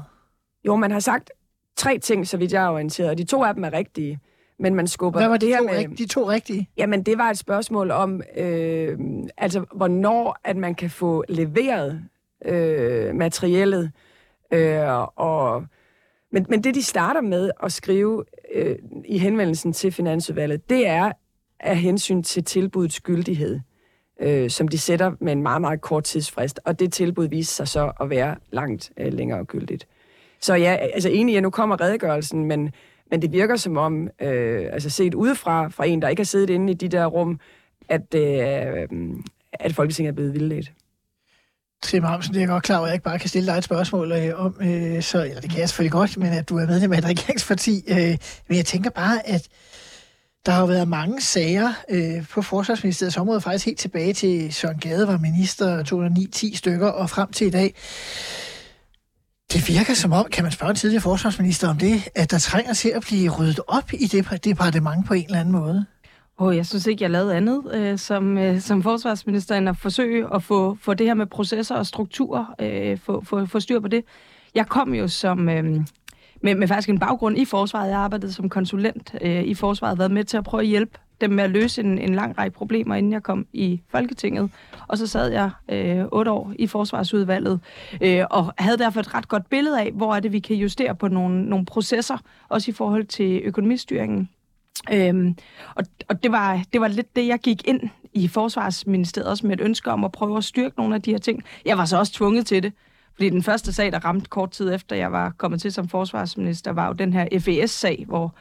[0.65, 1.32] jo, man har sagt
[1.76, 4.19] tre ting, så vidt jeg er orienteret, og de to af dem er rigtige.
[4.60, 5.74] Men man skubber Hvad var det de her to, med...
[5.74, 6.69] rig- de to rigtige?
[6.78, 8.98] Jamen, det var et spørgsmål om, øh,
[9.38, 12.04] altså, hvornår at man kan få leveret
[12.46, 13.91] øh, materiellet.
[14.54, 15.66] Øh, og,
[16.32, 21.12] men, men det, de starter med at skrive øh, i henvendelsen til Finansudvalget, det er
[21.60, 23.60] af hensyn til tilbudets gyldighed,
[24.22, 26.60] øh, som de sætter med en meget, meget kort tidsfrist.
[26.66, 29.88] Og det tilbud viser sig så at være langt øh, længere gyldigt.
[30.40, 32.71] Så ja, altså egentlig, ja, nu kommer redegørelsen, men,
[33.12, 36.50] men det virker som om, øh, altså set udefra, fra en, der ikke har siddet
[36.50, 37.40] inde i de der rum,
[37.90, 38.88] at, øh,
[39.54, 40.71] at Folketinget er blevet vildledt.
[41.84, 43.58] Tim Amsen, det er jeg godt klar over, at jeg ikke bare kan stille dig
[43.58, 46.58] et spørgsmål øh, om, øh, så, eller det kan jeg selvfølgelig godt, men at du
[46.58, 47.84] er medlem af et regeringsparti.
[47.88, 48.17] Øh,
[48.48, 49.48] men jeg tænker bare, at
[50.46, 54.79] der har jo været mange sager øh, på Forsvarsministeriets område, faktisk helt tilbage til Søren
[54.79, 55.84] Gade var minister,
[56.54, 57.75] 209-10 stykker, og frem til i dag.
[59.54, 62.73] Det virker som om, kan man spørge en tidligere forsvarsminister om det, at der trænger
[62.73, 65.86] til at blive ryddet op i det departement på en eller anden måde?
[66.38, 70.27] Oh, jeg synes ikke, jeg lavede andet øh, som, øh, som forsvarsminister, end at forsøge
[70.36, 73.88] at få, få det her med processer og strukturer, øh, få, få, få styr på
[73.88, 74.04] det.
[74.56, 75.63] Jeg kom jo som, øh,
[76.42, 77.90] med, med faktisk en baggrund i forsvaret.
[77.90, 81.31] Jeg arbejdede som konsulent øh, i forsvaret, været med til at prøve at hjælpe dem
[81.31, 84.52] med at løse en, en lang række problemer, inden jeg kom i Folketinget.
[84.88, 87.60] Og så sad jeg øh, otte år i forsvarsudvalget,
[88.02, 90.96] øh, og havde derfor et ret godt billede af, hvor er det, vi kan justere
[90.96, 92.17] på nogle, nogle processer,
[92.50, 94.29] også i forhold til økonomistyringen.
[94.92, 95.38] Øhm,
[95.75, 99.60] og og det, var, det var lidt det, jeg gik ind i Forsvarsministeriet også med
[99.60, 101.44] et ønske om at prøve at styrke nogle af de her ting.
[101.65, 102.73] Jeg var så også tvunget til det,
[103.13, 106.71] fordi den første sag, der ramte kort tid efter, jeg var kommet til som forsvarsminister,
[106.71, 108.36] var jo den her FES-sag, hvor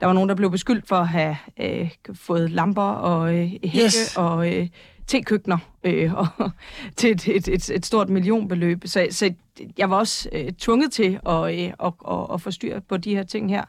[0.00, 3.84] der var nogen, der blev beskyldt for at have øh, fået lamper og øh, hække
[3.84, 4.16] yes.
[4.16, 4.68] og øh,
[5.06, 6.26] tekøkkener øh, og,
[6.96, 8.82] til et, et, et, et stort millionbeløb.
[8.86, 9.34] Så, så
[9.78, 13.14] jeg var også øh, tvunget til at, øh, at, at, at få styr på de
[13.14, 13.64] her ting her.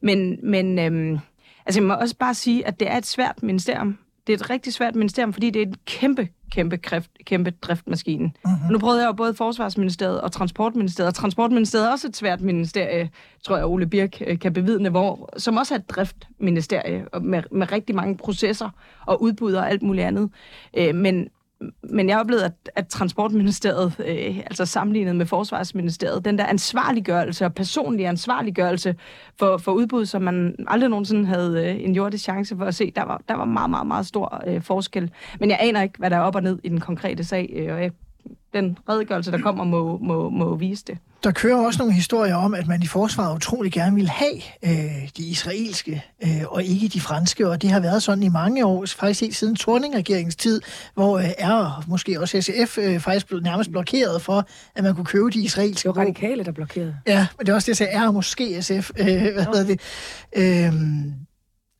[0.00, 1.18] Men, men øh,
[1.66, 3.98] altså, jeg må også bare sige, at det er et svært ministerium.
[4.26, 8.24] Det er et rigtig svært ministerium, fordi det er en kæmpe kæmpe, kræft, kæmpe driftmaskine.
[8.24, 8.72] Mm-hmm.
[8.72, 11.14] Nu prøvede jeg jo både Forsvarsministeriet og Transportministeriet.
[11.14, 13.10] Transportministeriet er også et svært ministerie,
[13.44, 17.72] tror jeg, Ole Birk øh, kan bevidne, hvor, som også er et driftministerie med, med
[17.72, 18.70] rigtig mange processer
[19.06, 20.30] og udbud og alt muligt andet.
[20.76, 21.28] Øh, men,
[21.82, 27.54] men jeg oplevede, at, at Transportministeriet, øh, altså sammenlignet med Forsvarsministeriet, den der ansvarliggørelse og
[27.54, 28.94] personlig ansvarliggørelse
[29.38, 32.90] for, for udbud, som man aldrig nogensinde havde øh, en jordisk chance for at se,
[32.96, 35.10] der var, der var meget, meget, meget stor øh, forskel.
[35.40, 37.74] Men jeg aner ikke, hvad der er op og ned i den konkrete sag, øh,
[37.74, 37.90] og jeg,
[38.54, 40.98] den redegørelse, der kommer, må, må, må vise det.
[41.24, 45.08] Der kører også nogle historier om, at man i forsvaret utrolig gerne vil have øh,
[45.16, 48.86] de israelske øh, og ikke de franske, og det har været sådan i mange år,
[48.86, 50.60] faktisk helt siden Torning-regeringens tid,
[50.94, 55.04] hvor øh, er måske også SF øh, faktisk blev nærmest blokeret for, at man kunne
[55.04, 55.88] købe de israelske.
[55.88, 56.96] Det var radikale, der blokerede.
[57.06, 58.90] Ja, men det er også det, jeg sagde, er måske SF.
[58.98, 59.80] Øh, hvad hedder det?
[60.36, 60.72] Øh,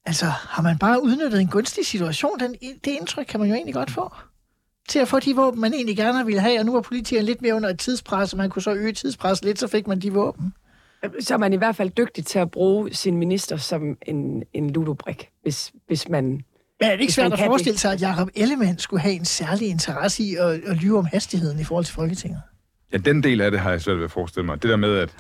[0.07, 2.39] altså, har man bare udnyttet en gunstig situation?
[2.41, 2.55] Den,
[2.85, 4.13] det indtryk kan man jo egentlig godt få
[4.89, 7.43] til at få de våben, man egentlig gerne ville have, og nu var politikerne lidt
[7.43, 10.13] mere under et tidspres, og man kunne så øge tidspres lidt, så fik man de
[10.13, 10.55] våben.
[11.21, 14.71] Så er man i hvert fald dygtig til at bruge sin minister som en, en
[14.71, 16.25] ludobrik, hvis, hvis man...
[16.25, 17.81] Men er det ikke svært at forestille det?
[17.81, 21.61] sig, at Jacob Ellemann skulle have en særlig interesse i at, at lyve om hastigheden
[21.61, 22.43] i forhold til Folketinget?
[22.93, 24.63] Ja, den del af det har jeg svært ved at forestille mig.
[24.63, 25.15] Det der med, at,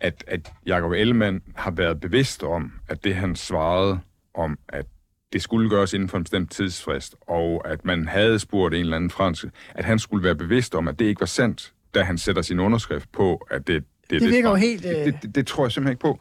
[0.00, 3.98] at, at Jacob Ellemann har været bevidst om, at det han svarede
[4.34, 4.86] om, at
[5.32, 8.96] det skulle gøres inden for en bestemt tidsfrist, og at man havde spurgt en eller
[8.96, 9.44] anden fransk,
[9.74, 12.60] at han skulle være bevidst om, at det ikke var sandt, da han sætter sin
[12.60, 14.82] underskrift på, at det, det, det virker jo helt...
[14.82, 16.20] Det, det, det, det tror jeg simpelthen ikke på.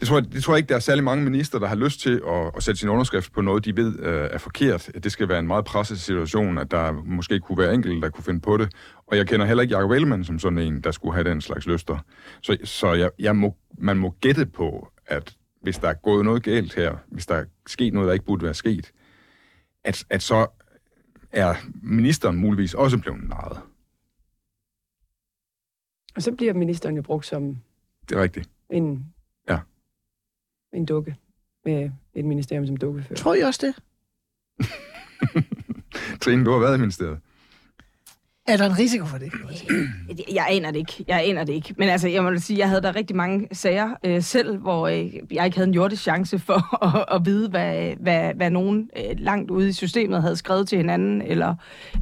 [0.00, 2.00] Det tror, jeg, det tror jeg ikke, der er særlig mange minister, der har lyst
[2.00, 4.90] til at, at sætte sin underskrift på noget, de ved øh, er forkert.
[5.04, 8.24] Det skal være en meget presset situation, at der måske kunne være enkelte, der kunne
[8.24, 8.72] finde på det.
[9.06, 11.66] Og jeg kender heller ikke Jacob Ellemann som sådan en, der skulle have den slags
[11.66, 11.98] lyster.
[12.42, 16.42] Så, så jeg, jeg må, man må gætte på, at hvis der er gået noget
[16.42, 18.92] galt her, hvis der er sket noget, der ikke burde være sket,
[19.84, 20.46] at, at så
[21.32, 23.60] er ministeren muligvis også blevet narret.
[26.16, 27.58] Og så bliver ministeren jo brugt som...
[28.08, 28.50] Det er rigtigt.
[28.70, 29.14] En,
[29.48, 29.58] ja.
[30.72, 31.16] en dukke
[31.64, 33.16] med et ministerium som dukkefører.
[33.16, 33.74] Tror I også det?
[36.22, 37.20] Trine, du har været i ministeriet.
[38.46, 39.32] Er der en risiko for det?
[40.34, 41.04] Jeg aner det ikke.
[41.08, 41.74] Jeg aner det ikke.
[41.78, 45.14] Men altså, jeg må sige, jeg havde der rigtig mange sager øh, selv, hvor øh,
[45.30, 49.16] jeg ikke havde en jordisk chance for at, at vide, hvad, hvad, hvad nogen øh,
[49.18, 51.54] langt ude i systemet havde skrevet til hinanden eller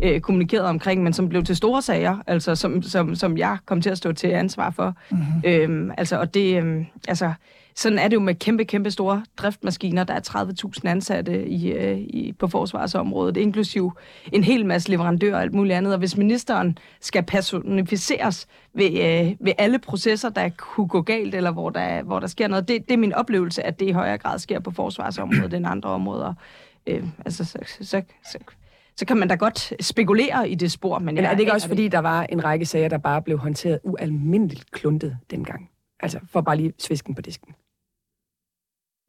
[0.02, 3.80] øh, kommunikeret omkring, men som blev til store sager, altså som, som, som jeg kom
[3.80, 4.94] til at stå til ansvar for.
[5.10, 5.42] Mm-hmm.
[5.44, 7.32] Øhm, altså, og det, øh, altså,
[7.74, 10.04] sådan er det jo med kæmpe, kæmpe store driftmaskiner.
[10.04, 10.52] Der er
[10.84, 13.92] 30.000 ansatte i, øh, i, på forsvarsområdet, inklusiv
[14.32, 15.92] en hel masse leverandører og alt muligt andet.
[15.92, 21.50] Og hvis ministeren skal personificeres ved, øh, ved alle processer, der kunne gå galt, eller
[21.50, 24.18] hvor der, hvor der sker noget, det, det er min oplevelse, at det i højere
[24.18, 26.34] grad sker på forsvarsområdet end andre områder.
[26.86, 28.38] Øh, altså, så, så, så,
[28.96, 30.98] så kan man da godt spekulere i det spor.
[30.98, 33.38] Men, men er det ikke også, fordi der var en række sager, der bare blev
[33.38, 35.68] håndteret ualmindeligt kluntet dengang?
[36.00, 37.54] Altså, for bare lige svisken på disken.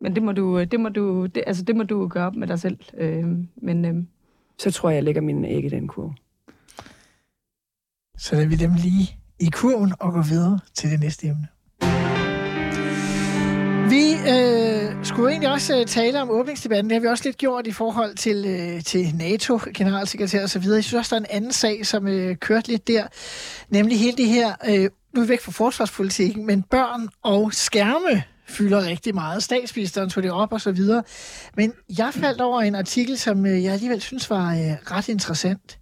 [0.04, 2.47] Men det må du, det må du, det, altså det må du gøre op med
[2.47, 2.78] dig selv.
[2.97, 3.26] Øh,
[3.56, 3.95] men, øh,
[4.58, 6.16] så tror jeg, jeg lægger min æg i den kurve.
[8.18, 11.47] Så lader vi dem lige i kurven og gå videre til det næste emne.
[13.89, 16.89] Vi øh, skulle egentlig også uh, tale om åbningsdebatten.
[16.89, 20.60] Det har vi også lidt gjort i forhold til, uh, til NATO, generalsekretær og så
[20.60, 20.76] videre.
[20.76, 23.08] Jeg synes også, der er en anden sag, som uh, kørte lidt der.
[23.70, 28.24] Nemlig hele det her, uh, nu er vi væk fra forsvarspolitikken, men børn og skærme
[28.54, 29.43] fylder rigtig meget.
[29.43, 31.04] Statsministeren tog det op og så videre.
[31.56, 35.80] Men jeg faldt over en artikel, som øh, jeg alligevel synes var øh, ret interessant.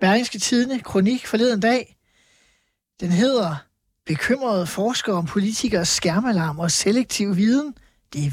[0.00, 1.96] Berlingske Tidene, kronik forleden dag.
[3.00, 3.56] Den hedder
[4.06, 7.74] Bekymrede forskere om politikers skærmalarm og selektiv viden.
[8.12, 8.32] Det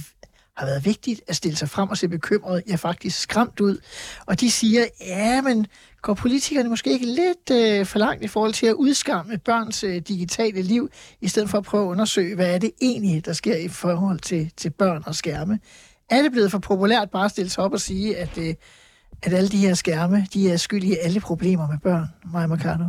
[0.58, 3.78] har været vigtigt at stille sig frem og se bekymret, ja faktisk skræmt ud.
[4.26, 5.68] Og de siger, ja, men
[6.08, 9.96] går politikerne måske ikke lidt øh, for langt i forhold til at udskamme børns øh,
[9.96, 10.90] digitale liv,
[11.22, 14.20] i stedet for at prøve at undersøge, hvad er det egentlig, der sker i forhold
[14.20, 15.60] til, til børn og skærme?
[16.10, 18.54] Er det blevet for populært bare at stille sig op og sige, at, øh,
[19.24, 22.84] at alle de her skærme, de er skyldige i alle problemer med børn, Maja Mercado?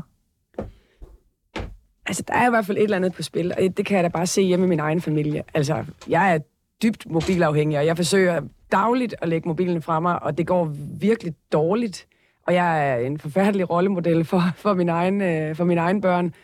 [2.07, 4.05] Altså, der er i hvert fald et eller andet på spil, og det kan jeg
[4.05, 5.43] da bare se hjemme i min egen familie.
[5.55, 6.39] Altså, jeg er
[6.83, 8.41] dybt mobilafhængig, og jeg forsøger
[8.73, 10.65] dagligt at lægge mobilen fra mig, og det går
[11.01, 12.08] virkelig dårligt.
[12.49, 16.35] Og jeg er en forfærdelig rollemodel for, for, min egen, øh, for mine egne børn.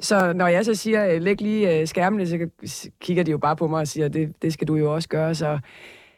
[0.00, 2.48] Så når jeg så siger, øh, læg lige øh, skærmene, så
[3.00, 5.34] kigger de jo bare på mig og siger, det, det skal du jo også gøre.
[5.34, 5.58] Så,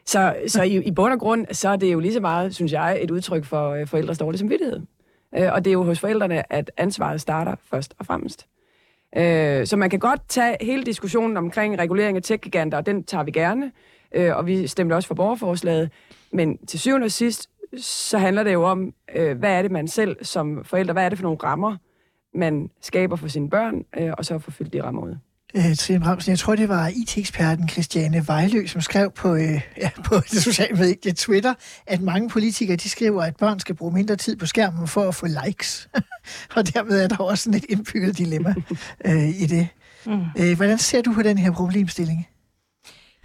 [0.05, 2.71] så, så i, i bund og grund, så er det jo lige så meget, synes
[2.71, 4.81] jeg, et udtryk for øh, forældres dårlige samvittighed.
[5.37, 8.47] Øh, og det er jo hos forældrene, at ansvaret starter først og fremmest.
[9.17, 13.23] Øh, så man kan godt tage hele diskussionen omkring regulering af tech og den tager
[13.23, 13.71] vi gerne,
[14.15, 15.89] øh, og vi stemte også for borgerforslaget.
[16.31, 19.87] Men til syvende og sidst, så handler det jo om, øh, hvad er det man
[19.87, 21.77] selv som forældre, hvad er det for nogle rammer,
[22.33, 25.15] man skaber for sine børn, øh, og så få fyldt de rammer ud
[25.55, 26.29] øh, Trine Bramsen.
[26.29, 30.77] Jeg tror, det var IT-eksperten Christiane Vejlø, som skrev på, øh, ja, på det sociale
[30.77, 31.53] medie Twitter,
[31.87, 35.15] at mange politikere de skriver, at børn skal bruge mindre tid på skærmen for at
[35.15, 35.89] få likes.
[36.55, 38.55] og dermed er der også sådan et indbygget dilemma
[39.05, 39.67] øh, i det.
[40.05, 40.21] Mm.
[40.39, 42.27] Øh, hvordan ser du på den her problemstilling?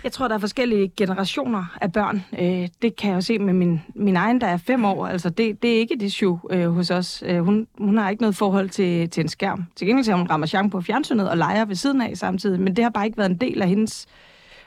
[0.07, 2.25] Jeg tror, der er forskellige generationer af børn.
[2.39, 5.07] Øh, det kan jeg jo se med min, min egen, der er fem år.
[5.07, 7.23] Altså, det, det er ikke et issue øh, hos os.
[7.27, 9.65] Øh, hun, hun har ikke noget forhold til, til en skærm.
[9.77, 12.85] Til gengæld ser hun rammer på fjernsynet og leger ved siden af samtidig, men det
[12.85, 14.07] har bare ikke været en del af hendes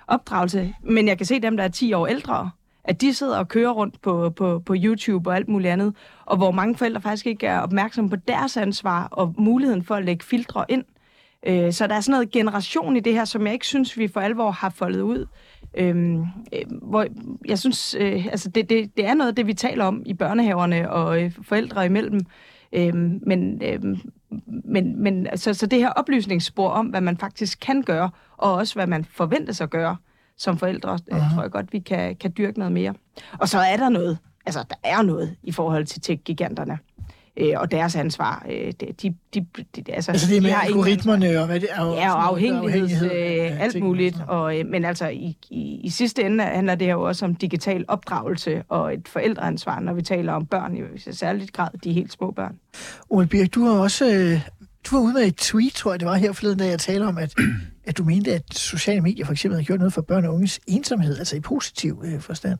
[0.07, 0.75] opdragelse.
[0.83, 2.49] Men jeg kan se dem, der er 10 år ældre,
[2.83, 6.37] at de sidder og kører rundt på, på, på YouTube og alt muligt andet, og
[6.37, 10.25] hvor mange forældre faktisk ikke er opmærksomme på deres ansvar og muligheden for at lægge
[10.25, 10.83] filtre ind.
[11.45, 14.07] Øh, så der er sådan noget generation i det her, som jeg ikke synes, vi
[14.07, 15.25] for alvor har foldet ud.
[15.77, 16.19] Øhm,
[16.53, 17.05] øh, hvor
[17.45, 20.91] jeg synes, øh, altså det, det, det er noget det, vi taler om i børnehaverne
[20.91, 22.19] og øh, forældre imellem.
[22.73, 23.99] Øhm, men, øhm,
[24.65, 28.75] men, men så, så det her oplysningsspor om, hvad man faktisk kan gøre, og også
[28.75, 29.97] hvad man forventes at gøre
[30.37, 32.93] som forældre, øh, tror jeg godt, vi kan, kan dyrke noget mere.
[33.39, 36.79] Og så er der noget, altså der er noget i forhold til tech-giganterne
[37.39, 38.45] øh, og deres ansvar.
[38.49, 41.85] Øh, de, de, de, altså, altså det er med de algoritmerne og hvad det er?
[41.85, 44.17] Ja, og afhængighed, afhængighed øh, alt muligt.
[44.27, 47.85] Og, øh, men altså, i, i, i sidste ende handler det jo også om digital
[47.87, 52.31] opdragelse og et forældreansvar, når vi taler om børn, i særligt grad de helt små
[52.31, 52.55] børn.
[53.09, 54.05] Ole Birk, du har også...
[54.05, 54.41] Øh,
[54.91, 57.03] du var ude med et tweet, tror jeg, det var her forleden, da jeg talte
[57.03, 57.33] om, at,
[57.87, 60.59] at du mente, at sociale medier for eksempel har gjort noget for børn og unges
[60.67, 62.59] ensomhed, altså i positiv øh, forstand.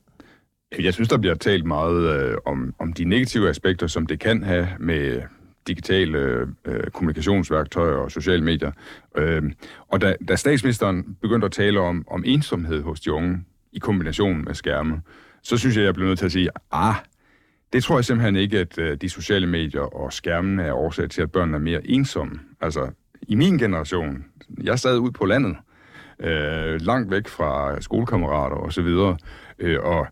[0.78, 4.44] Jeg synes, der bliver talt meget øh, om, om de negative aspekter, som det kan
[4.44, 5.22] have med
[5.68, 8.72] digitale øh, kommunikationsværktøjer og sociale medier.
[9.18, 9.44] Øh,
[9.88, 13.44] og da, da statsministeren begyndte at tale om, om ensomhed hos de unge
[13.74, 15.02] i kombination med skærme,
[15.44, 16.96] så synes jeg, jeg blev nødt til at sige, ah,
[17.74, 21.22] det tror jeg simpelthen ikke, at øh, de sociale medier og skærmen er årsag til,
[21.22, 22.40] at børn er mere ensomme.
[22.62, 22.92] Altså,
[23.22, 24.26] i min generation,
[24.64, 25.56] jeg sad ud på landet,
[26.20, 29.18] øh, langt væk fra skolekammerater og så videre,
[29.60, 30.08] øh, og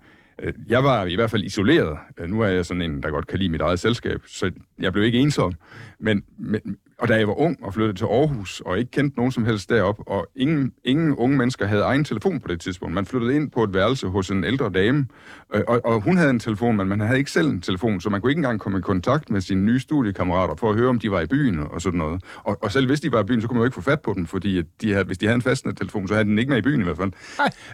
[0.69, 1.97] jeg var i hvert fald isoleret.
[2.17, 4.93] Øh, nu er jeg sådan en, der godt kan lide mit eget selskab, så jeg
[4.93, 5.53] blev ikke ensom.
[5.99, 6.61] Men, men,
[6.99, 9.69] og da jeg var ung og flyttede til Aarhus, og ikke kendte nogen som helst
[9.69, 12.95] derop, og ingen, ingen unge mennesker havde egen telefon på det tidspunkt.
[12.95, 15.07] Man flyttede ind på et værelse hos en ældre dame,
[15.55, 18.09] øh, og, og hun havde en telefon, men man havde ikke selv en telefon, så
[18.09, 20.99] man kunne ikke engang komme i kontakt med sine nye studiekammerater for at høre, om
[20.99, 22.23] de var i byen og sådan noget.
[22.43, 24.01] Og, og selv hvis de var i byen, så kunne man jo ikke få fat
[24.01, 26.49] på dem, fordi de havde, hvis de havde en fastnet telefon, så havde den ikke
[26.49, 27.11] med i byen i hvert fald.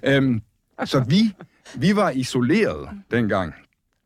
[0.06, 0.42] Øhm,
[0.86, 1.34] så vi
[1.76, 3.54] vi var isoleret dengang,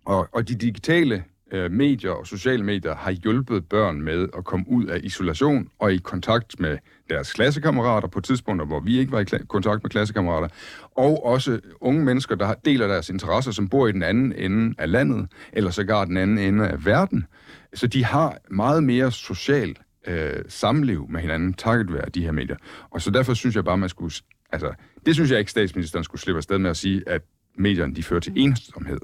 [0.06, 4.66] og, og de digitale øh, medier og sociale medier har hjulpet børn med at komme
[4.70, 6.78] ud af isolation og i kontakt med
[7.10, 10.48] deres klassekammerater på tidspunkter, hvor vi ikke var i kontakt med klassekammerater,
[10.96, 14.92] og også unge mennesker, der deler deres interesser, som bor i den anden ende af
[14.92, 17.26] landet, eller sågar den anden ende af verden.
[17.74, 19.76] Så de har meget mere social
[20.08, 22.56] øh, samliv med hinanden, takket være de her medier.
[22.90, 24.14] Og så derfor synes jeg bare, man skulle...
[24.52, 24.74] Altså,
[25.06, 27.22] det synes jeg ikke, statsministeren skulle slippe afsted med at sige, at
[27.58, 29.00] medierne de fører til ensomhed.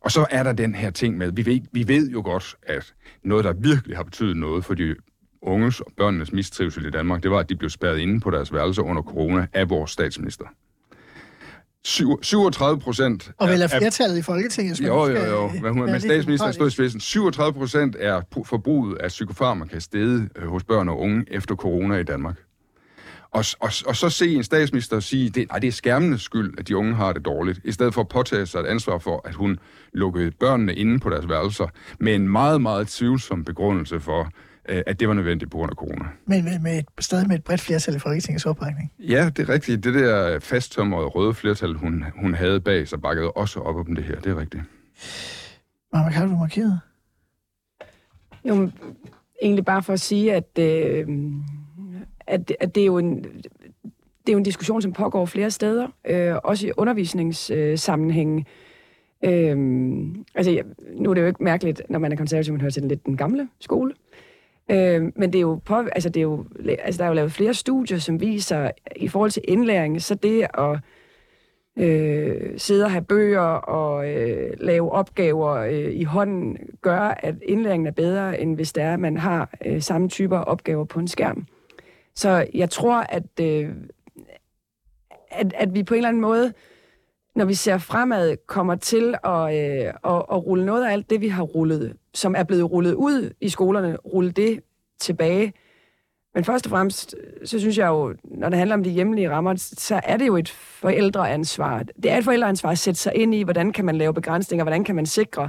[0.00, 2.94] Og så er der den her ting med, vi ved, vi ved jo godt, at
[3.24, 4.94] noget, der virkelig har betydet noget for de
[5.42, 8.52] unges og børnenes mistrivsel i Danmark, det var, at de blev spærret inde på deres
[8.52, 10.44] værelser under corona af vores statsminister.
[11.84, 13.32] Syv- 37 procent...
[13.38, 15.48] Og vel er flertallet i Folketinget, man Jo, jo, skal, jo.
[15.48, 17.00] Men, hun, men statsministeren stod i spidsen.
[17.00, 22.02] 37 procent er forbruget af psykofarmaka steget øh, hos børn og unge efter corona i
[22.02, 22.36] Danmark.
[23.32, 26.68] Og, og, og så se en statsminister sige, det, nej, det er skærmenes skyld, at
[26.68, 29.34] de unge har det dårligt, i stedet for at påtage sig et ansvar for, at
[29.34, 29.58] hun
[29.92, 31.66] lukkede børnene inde på deres værelser,
[32.00, 34.30] med en meget, meget tvivlsom begrundelse for,
[34.68, 36.04] øh, at det var nødvendigt på grund af corona.
[36.26, 38.92] Men med, med et, stadig med et bredt flertal i Folketingets opbakning.
[38.98, 39.84] Ja, det er rigtigt.
[39.84, 44.04] Det der fasttømrede røde flertal, hun, hun havde bag sig, bakkede også op om det
[44.04, 44.20] her.
[44.20, 44.62] Det er rigtigt.
[45.92, 46.80] Mamma, har du markeret?
[48.44, 48.70] Jo,
[49.42, 51.08] egentlig bare for at sige, at, øh,
[52.30, 53.24] at, at det er jo en...
[54.20, 58.46] Det er jo en diskussion, som pågår flere steder, øh, også i undervisningssammenhænge.
[59.24, 59.56] Øh,
[60.34, 60.62] altså,
[60.96, 63.06] nu er det jo ikke mærkeligt, når man er konservativ, man hører til den lidt
[63.06, 63.94] den gamle skole.
[64.70, 66.44] Øh, men det er jo, på, altså det er jo,
[66.78, 70.46] altså der er jo lavet flere studier, som viser, i forhold til indlæring, så det
[70.58, 70.78] at
[71.78, 77.86] øh, sidde og have bøger og øh, lave opgaver øh, i hånden, gør, at indlæringen
[77.86, 81.08] er bedre, end hvis det er, at man har øh, samme typer opgaver på en
[81.08, 81.46] skærm.
[82.20, 83.68] Så jeg tror, at, øh,
[85.30, 86.52] at, at vi på en eller anden måde,
[87.34, 91.20] når vi ser fremad, kommer til at, øh, at, at rulle noget af alt det,
[91.20, 94.60] vi har rullet, som er blevet rullet ud i skolerne, rulle det
[94.98, 95.52] tilbage.
[96.34, 97.14] Men først og fremmest,
[97.44, 100.36] så synes jeg jo, når det handler om de hjemlige rammer, så er det jo
[100.36, 101.82] et forældreansvar.
[102.02, 104.84] Det er et forældreansvar at sætte sig ind i, hvordan kan man lave begrænsninger, hvordan
[104.84, 105.44] kan man sikre,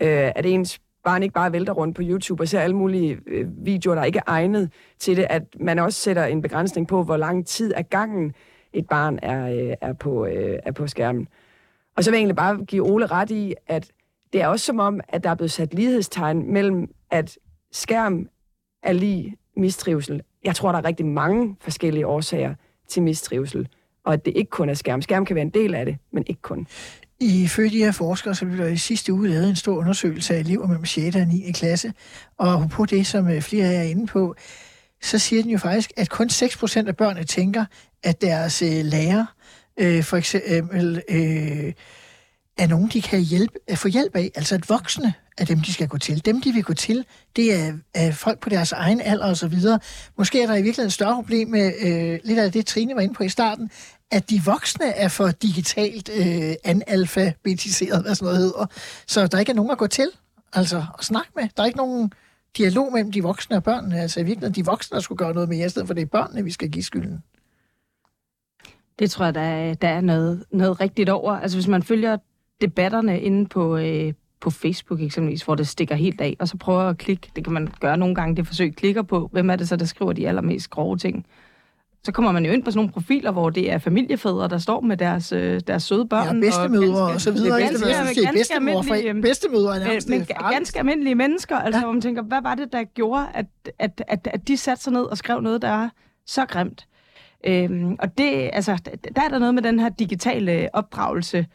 [0.00, 3.46] øh, at ens barn ikke bare vælter rundt på YouTube og ser alle mulige øh,
[3.66, 7.16] videoer, der ikke er egnet til det, at man også sætter en begrænsning på, hvor
[7.16, 8.34] lang tid af gangen
[8.72, 11.28] et barn er, øh, er, på, øh, er på skærmen.
[11.96, 13.90] Og så vil jeg egentlig bare give Ole ret i, at
[14.32, 17.38] det er også som om, at der er blevet sat lighedstegn mellem, at
[17.72, 18.28] skærm
[18.82, 20.22] er lige mistrivsel.
[20.44, 22.54] Jeg tror, der er rigtig mange forskellige årsager
[22.88, 23.68] til mistrivsel,
[24.04, 25.02] og at det ikke kun er skærm.
[25.02, 26.66] Skærm kan være en del af det, men ikke kun.
[27.20, 30.38] Ifølge de her forskere, så blev der i sidste uge lavet en stor undersøgelse af
[30.38, 31.16] elever mellem 6.
[31.16, 31.52] og 9.
[31.52, 31.92] klasse.
[32.38, 34.34] Og på det, som øh, flere af jer er inde på,
[35.02, 37.64] så siger den jo faktisk, at kun 6% af børnene tænker,
[38.02, 39.26] at deres øh, lærer
[39.80, 41.72] øh, for eksempel øh,
[42.58, 44.30] er nogen, de kan hjælpe, at få hjælp af.
[44.34, 46.24] Altså at voksne er dem, de skal gå til.
[46.24, 47.04] Dem, de vil gå til,
[47.36, 49.78] det er, er folk på deres egen alder og så videre.
[50.18, 53.00] Måske er der i virkeligheden et større problem med øh, lidt af det, Trine var
[53.00, 53.70] inde på i starten,
[54.10, 58.66] at de voksne er for digitalt øh, analfabetiseret, hvad sådan noget hedder.
[59.06, 60.08] Så der ikke er nogen at gå til,
[60.52, 61.48] altså at snakke med.
[61.56, 62.12] Der er ikke nogen
[62.56, 64.00] dialog mellem de voksne og børnene.
[64.00, 66.06] Altså i virkeligheden de voksne, der skulle gøre noget mere, i stedet for det er
[66.06, 67.22] børnene, vi skal give skylden.
[68.98, 71.32] Det tror jeg, der er, der er noget, noget rigtigt over.
[71.32, 72.16] Altså hvis man følger
[72.60, 76.82] debatterne inde på, øh, på Facebook eksempelvis, hvor det stikker helt af, og så prøver
[76.82, 79.68] at klikke, det kan man gøre nogle gange, det forsøg, klikker på, hvem er det
[79.68, 81.26] så, der skriver de allermest grove ting.
[82.04, 84.80] Så kommer man jo ind på sådan nogle profiler, hvor det er familiefædre, der står
[84.80, 86.26] med deres, øh, deres søde børn.
[86.36, 87.56] Ja, bedstemødre og, ganske- så videre.
[87.56, 91.56] det er Ganske, ganske, ganske bedstemor, almindelige, for bedstemødre er nærmest men ganske almindelige mennesker,
[91.56, 91.84] altså ja.
[91.84, 93.46] hvor man tænker, hvad var det, der gjorde, at,
[93.78, 95.88] at, at, at de satte sig ned og skrev noget, der er
[96.26, 96.86] så grimt?
[97.46, 98.78] Øhm, og det, altså,
[99.14, 101.46] der er der noget med den her digitale opdragelse,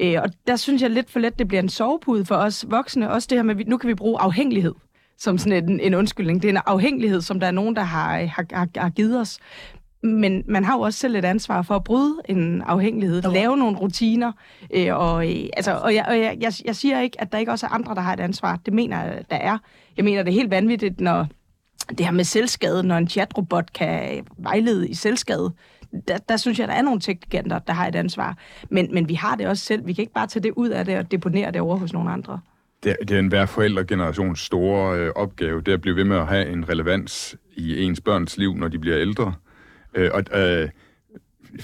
[0.00, 3.10] øh, og der synes jeg lidt for let, det bliver en sovepude for os voksne.
[3.10, 4.74] Også det her med, at nu kan vi bruge afhængighed
[5.18, 6.42] som sådan en, en undskyldning.
[6.42, 9.38] Det er en afhængighed, som der er nogen, der har, har, har, har givet os.
[10.06, 13.30] Men man har jo også selv et ansvar for at bryde en afhængighed, Jo.
[13.32, 14.32] lave nogle rutiner.
[14.74, 17.52] Øh, og øh, altså, og, jeg, og jeg, jeg, jeg siger ikke, at der ikke
[17.52, 18.58] også er andre, der har et ansvar.
[18.66, 19.58] Det mener jeg, der er.
[19.96, 21.26] Jeg mener, det er helt vanvittigt, når
[21.90, 25.52] det her med selvskade, når en chatrobot kan vejlede i selvskade.
[26.08, 28.36] Der, der synes jeg, der er nogle teknikanter, der har et ansvar.
[28.70, 29.86] Men, men vi har det også selv.
[29.86, 32.10] Vi kan ikke bare tage det ud af det og deponere det over hos nogle
[32.10, 32.40] andre.
[32.82, 36.04] Det, er- det er en hver forældregenerations store øh, opgave, det er at blive ved
[36.04, 39.32] med at have en relevans i ens børns liv, når de bliver ældre.
[39.96, 40.68] Øh, og øh,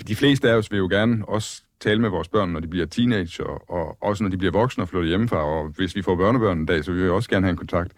[0.09, 2.87] de fleste af os vil jo gerne også tale med vores børn, når de bliver
[2.87, 6.59] teenager, og også når de bliver voksne og flytter hjemmefra, og hvis vi får børnebørn
[6.59, 7.93] en dag, så vil vi også gerne have en kontakt.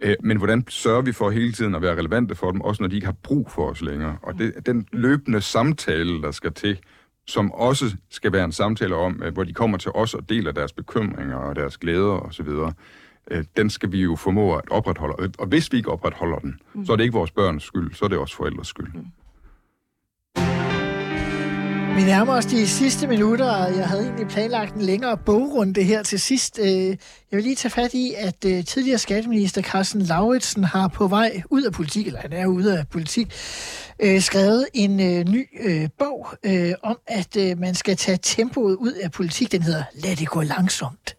[0.00, 2.88] Øh, men hvordan sørger vi for hele tiden at være relevante for dem, også når
[2.88, 4.16] de ikke har brug for os længere?
[4.22, 6.78] Og det den løbende samtale, der skal til,
[7.26, 10.52] som også skal være en samtale om, øh, hvor de kommer til os og deler
[10.52, 12.48] deres bekymringer og deres glæder osv.,
[13.30, 15.14] øh, den skal vi jo formå at opretholde.
[15.16, 16.86] Og- Og hvis vi ikke opretholder den, mm.
[16.86, 18.88] så er det ikke vores børns skyld, så er det også forældres skyld.
[21.96, 26.02] Vi nærmer os de sidste minutter, og jeg havde egentlig planlagt en længere bogrunde her
[26.02, 26.58] til sidst.
[26.58, 26.96] Øh, jeg
[27.30, 31.62] vil lige tage fat i, at øh, tidligere skatteminister Carsten Lauritsen har på vej ud
[31.62, 33.32] af politik, eller han er ude af politik,
[34.00, 34.96] øh, skrevet en
[35.30, 35.48] ny
[35.98, 36.26] bog
[36.82, 39.52] om, at man skal tage tempoet ud af politik.
[39.52, 41.16] Den hedder Lad det gå langsomt.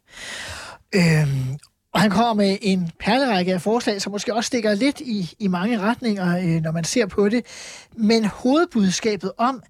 [1.93, 5.47] Og han kommer med en perlerække af forslag, som måske også stikker lidt i, i
[5.47, 7.45] mange retninger, når man ser på det.
[7.97, 9.63] Men hovedbudskabet om,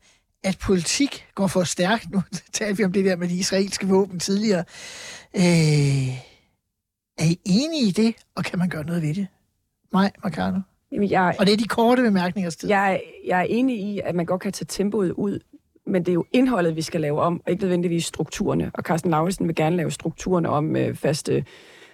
[0.43, 2.11] at politik går for stærkt.
[2.11, 2.21] Nu
[2.53, 4.63] talte vi om det der med de israelske våben tidligere.
[5.35, 6.07] Øh,
[7.17, 9.27] er I enige i det, og kan man gøre noget ved det?
[9.93, 10.59] Nej, Marcano.
[10.91, 12.69] Jamen, jeg, Og det er de korte bemærkningers tid.
[12.69, 15.39] jeg, jeg er enig i, at man godt kan tage tempoet ud,
[15.87, 18.71] men det er jo indholdet, vi skal lave om, og ikke nødvendigvis strukturerne.
[18.73, 21.45] Og Carsten Lauritsen vil gerne lave strukturerne om med faste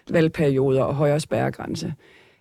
[0.10, 1.93] valgperioder og højere spærregrænse.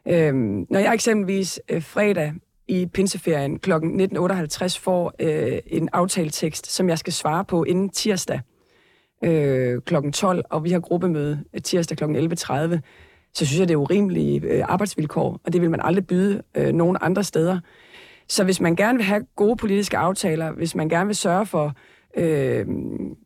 [0.06, 2.32] Øhm, når jeg eksempelvis øh, fredag
[2.68, 3.72] i pinseferien kl.
[3.72, 8.40] 19.58 får øh, en aftaletekst, som jeg skal svare på inden tirsdag
[9.24, 10.10] øh, kl.
[10.12, 12.04] 12, og vi har gruppemøde tirsdag kl.
[12.04, 12.78] 11.30,
[13.34, 16.72] så synes jeg, det er urimelige øh, arbejdsvilkår, og det vil man aldrig byde øh,
[16.72, 17.60] nogen andre steder.
[18.28, 21.74] Så hvis man gerne vil have gode politiske aftaler, hvis man gerne vil sørge for
[22.16, 22.66] øh,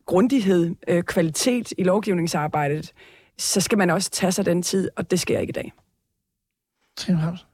[0.07, 2.93] grundighed, øh, kvalitet i lovgivningsarbejdet,
[3.39, 5.73] så skal man også tage sig den tid, og det sker ikke i dag.
[6.97, 7.52] Trine Bramsen.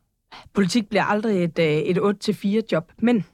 [0.53, 3.25] Politik bliver aldrig et, øh, et 8-4 job, men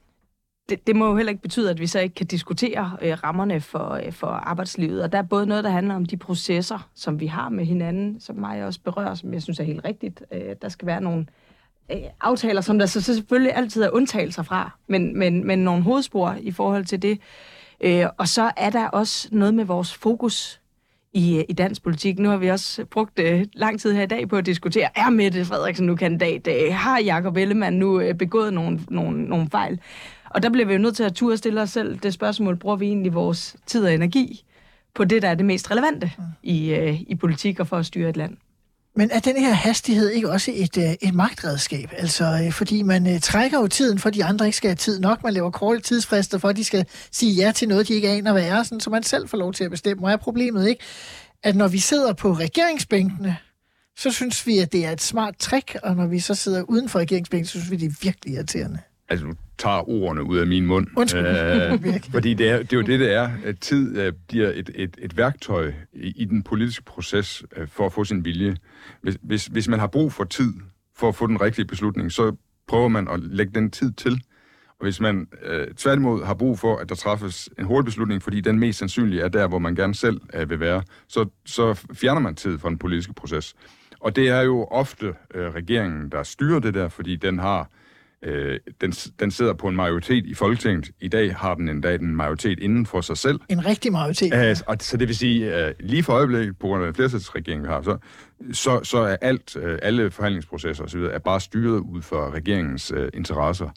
[0.68, 3.60] det, det må jo heller ikke betyde, at vi så ikke kan diskutere øh, rammerne
[3.60, 5.02] for, øh, for arbejdslivet.
[5.02, 8.20] Og der er både noget, der handler om de processer, som vi har med hinanden,
[8.20, 10.22] som mig også berører, som jeg synes er helt rigtigt.
[10.32, 11.26] Øh, der skal være nogle
[11.92, 16.36] øh, aftaler, som der så selvfølgelig altid er undtagelser fra, men, men, men nogle hovedspor
[16.40, 17.20] i forhold til det.
[17.80, 20.60] Øh, og så er der også noget med vores fokus
[21.14, 22.18] i, øh, i dansk politik.
[22.18, 25.10] Nu har vi også brugt øh, lang tid her i dag på at diskutere, er
[25.10, 26.48] Mette Frederiksen nu kandidat?
[26.48, 29.80] Øh, har Jacob Ellemann nu øh, begået nogle, nogle, nogle fejl?
[30.30, 32.76] Og der bliver vi jo nødt til at turde stille os selv det spørgsmål, bruger
[32.76, 34.44] vi egentlig vores tid og energi
[34.94, 36.10] på det, der er det mest relevante
[36.42, 38.36] i, øh, i politik og for at styre et land?
[38.96, 41.90] Men er den her hastighed ikke også et, øh, et magtredskab?
[41.96, 45.00] Altså, øh, fordi man øh, trækker jo tiden, for de andre ikke skal have tid
[45.00, 45.22] nok.
[45.22, 48.32] Man laver korte tidsfrister, for at de skal sige ja til noget, de ikke aner,
[48.32, 50.06] hvad er, sådan, så man selv får lov til at bestemme.
[50.06, 50.82] Og er problemet ikke,
[51.42, 53.36] at når vi sidder på regeringsbænkene,
[53.98, 56.88] så synes vi, at det er et smart trick, og når vi så sidder uden
[56.88, 58.78] for regeringsbænken, så synes vi, det er virkelig irriterende.
[59.08, 60.86] Altså, du tager ordene ud af min mund.
[60.96, 61.26] Undskyld.
[61.26, 63.30] Øh, fordi det er, det er jo det, det er.
[63.44, 67.86] At tid øh, bliver et, et, et værktøj i, i den politiske proces øh, for
[67.86, 68.56] at få sin vilje.
[69.02, 70.52] Hvis, hvis, hvis man har brug for tid
[70.96, 72.36] for at få den rigtige beslutning, så
[72.68, 74.12] prøver man at lægge den tid til.
[74.68, 78.40] Og hvis man øh, tværtimod har brug for, at der træffes en hurtig beslutning, fordi
[78.40, 82.20] den mest sandsynlige er der, hvor man gerne selv øh, vil være, så, så fjerner
[82.20, 83.54] man tid fra den politiske proces.
[84.00, 87.66] Og det er jo ofte øh, regeringen, der styrer det der, fordi den har øh,
[88.80, 90.90] den, den sidder på en majoritet i Folketinget.
[91.00, 93.40] I dag har den endda en majoritet inden for sig selv.
[93.48, 94.34] En rigtig majoritet.
[94.34, 97.62] Øh, og så det vil sige, øh, lige for øjeblikket, på grund af den flertalsregering,
[97.62, 97.98] vi har, så,
[98.52, 103.08] så, så er alt, øh, alle forhandlingsprocesser osv., er bare styret ud fra regeringens øh,
[103.14, 103.68] interesser.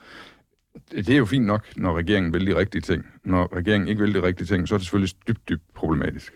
[0.91, 3.05] Det er jo fint nok, når regeringen vil de rigtige ting.
[3.25, 6.33] Når regeringen ikke vil de rigtige ting, så er det selvfølgelig dybt, dybt problematisk.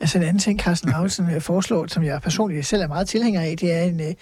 [0.00, 3.40] Altså en anden ting, Carsten Lauritsen øh, foreslår, som jeg personligt selv er meget tilhænger
[3.40, 4.14] af, det er en, øh,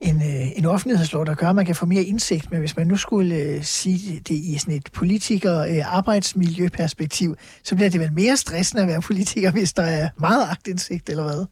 [0.00, 2.50] en, øh, en offentlighedslov, der gør, at man kan få mere indsigt.
[2.50, 8.12] Men hvis man nu skulle sige det i sådan et politiker-arbejdsmiljøperspektiv, så bliver det vel
[8.12, 11.46] mere stressende at være politiker, hvis der er meget agtindsigt, eller hvad?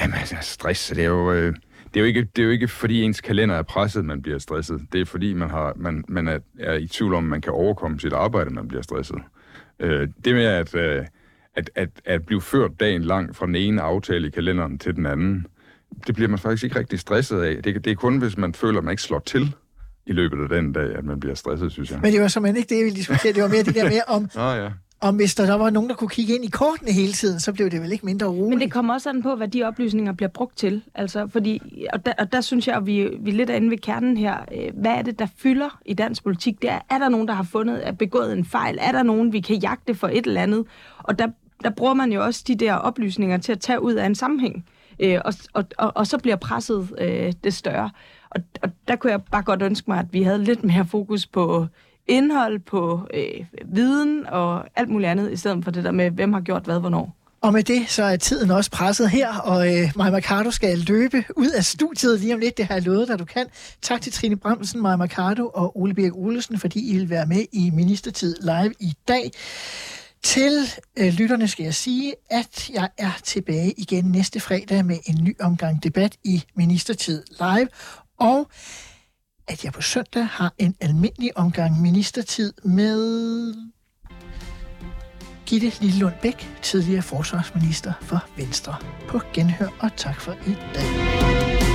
[0.00, 1.32] Jamen, altså, stress, det er jo...
[1.32, 1.54] Øh
[1.94, 4.38] det er, jo ikke, det er jo ikke, fordi ens kalender er presset, man bliver
[4.38, 4.80] stresset.
[4.92, 8.00] Det er, fordi man, har, man, man er, er i tvivl om, man kan overkomme
[8.00, 9.16] sit arbejde, man bliver stresset.
[9.80, 11.06] Øh, det med at, øh,
[11.54, 15.06] at, at, at blive ført dagen lang fra den ene aftale i kalenderen til den
[15.06, 15.46] anden,
[16.06, 17.62] det bliver man faktisk ikke rigtig stresset af.
[17.62, 19.54] Det, det er kun, hvis man føler, at man ikke slår til
[20.06, 21.98] i løbet af den dag, at man bliver stresset, synes jeg.
[22.02, 23.32] Men det var simpelthen ikke det, jeg ville diskutere.
[23.32, 24.68] Det var mere det der med, om, Nå, ja.
[25.00, 27.52] om hvis der, der var nogen, der kunne kigge ind i kortene hele tiden, så
[27.52, 28.48] blev det vel ikke mindre roligt.
[28.48, 30.82] Men det kommer også an på, hvad de oplysninger bliver brugt til.
[30.94, 33.78] Altså, fordi, og, der, og der synes jeg, at vi, vi er lidt inde ved
[33.78, 34.36] kernen her.
[34.54, 36.62] Øh, Hvad er det, der fylder i dansk politik?
[36.62, 38.78] Det er, er der nogen, der har fundet, at begået en fejl?
[38.80, 40.64] Er der nogen, vi kan jagte for et eller andet?
[41.02, 41.28] Og der,
[41.64, 44.66] der bruger man jo også de der oplysninger til at tage ud af en sammenhæng.
[45.00, 47.90] Øh, og, og, og, og så bliver presset øh, det større.
[48.30, 51.26] Og, og der kunne jeg bare godt ønske mig, at vi havde lidt mere fokus
[51.26, 51.66] på
[52.06, 56.32] indhold, på øh, viden og alt muligt andet, i stedet for det der med, hvem
[56.32, 57.16] har gjort hvad, hvornår.
[57.42, 61.24] Og med det, så er tiden også presset her, og øh, Maja Mercado skal løbe
[61.36, 62.56] ud af studiet lige om lidt.
[62.56, 63.46] Det har jeg lovet dig, du kan.
[63.82, 67.44] Tak til Trine Bremsen, Maja Mercado og Ole Birk Olesen, fordi I vil være med
[67.52, 69.30] i Ministertid Live i dag.
[70.22, 70.68] Til
[70.98, 75.36] øh, lytterne skal jeg sige, at jeg er tilbage igen næste fredag med en ny
[75.40, 77.68] omgang debat i Ministertid Live,
[78.18, 78.50] og
[79.48, 83.54] at jeg på søndag har en almindelig omgang ministertid med
[85.46, 88.76] Gitte Lillelund Bæk, tidligere forsvarsminister for Venstre.
[89.08, 91.69] På genhør og tak for i dag.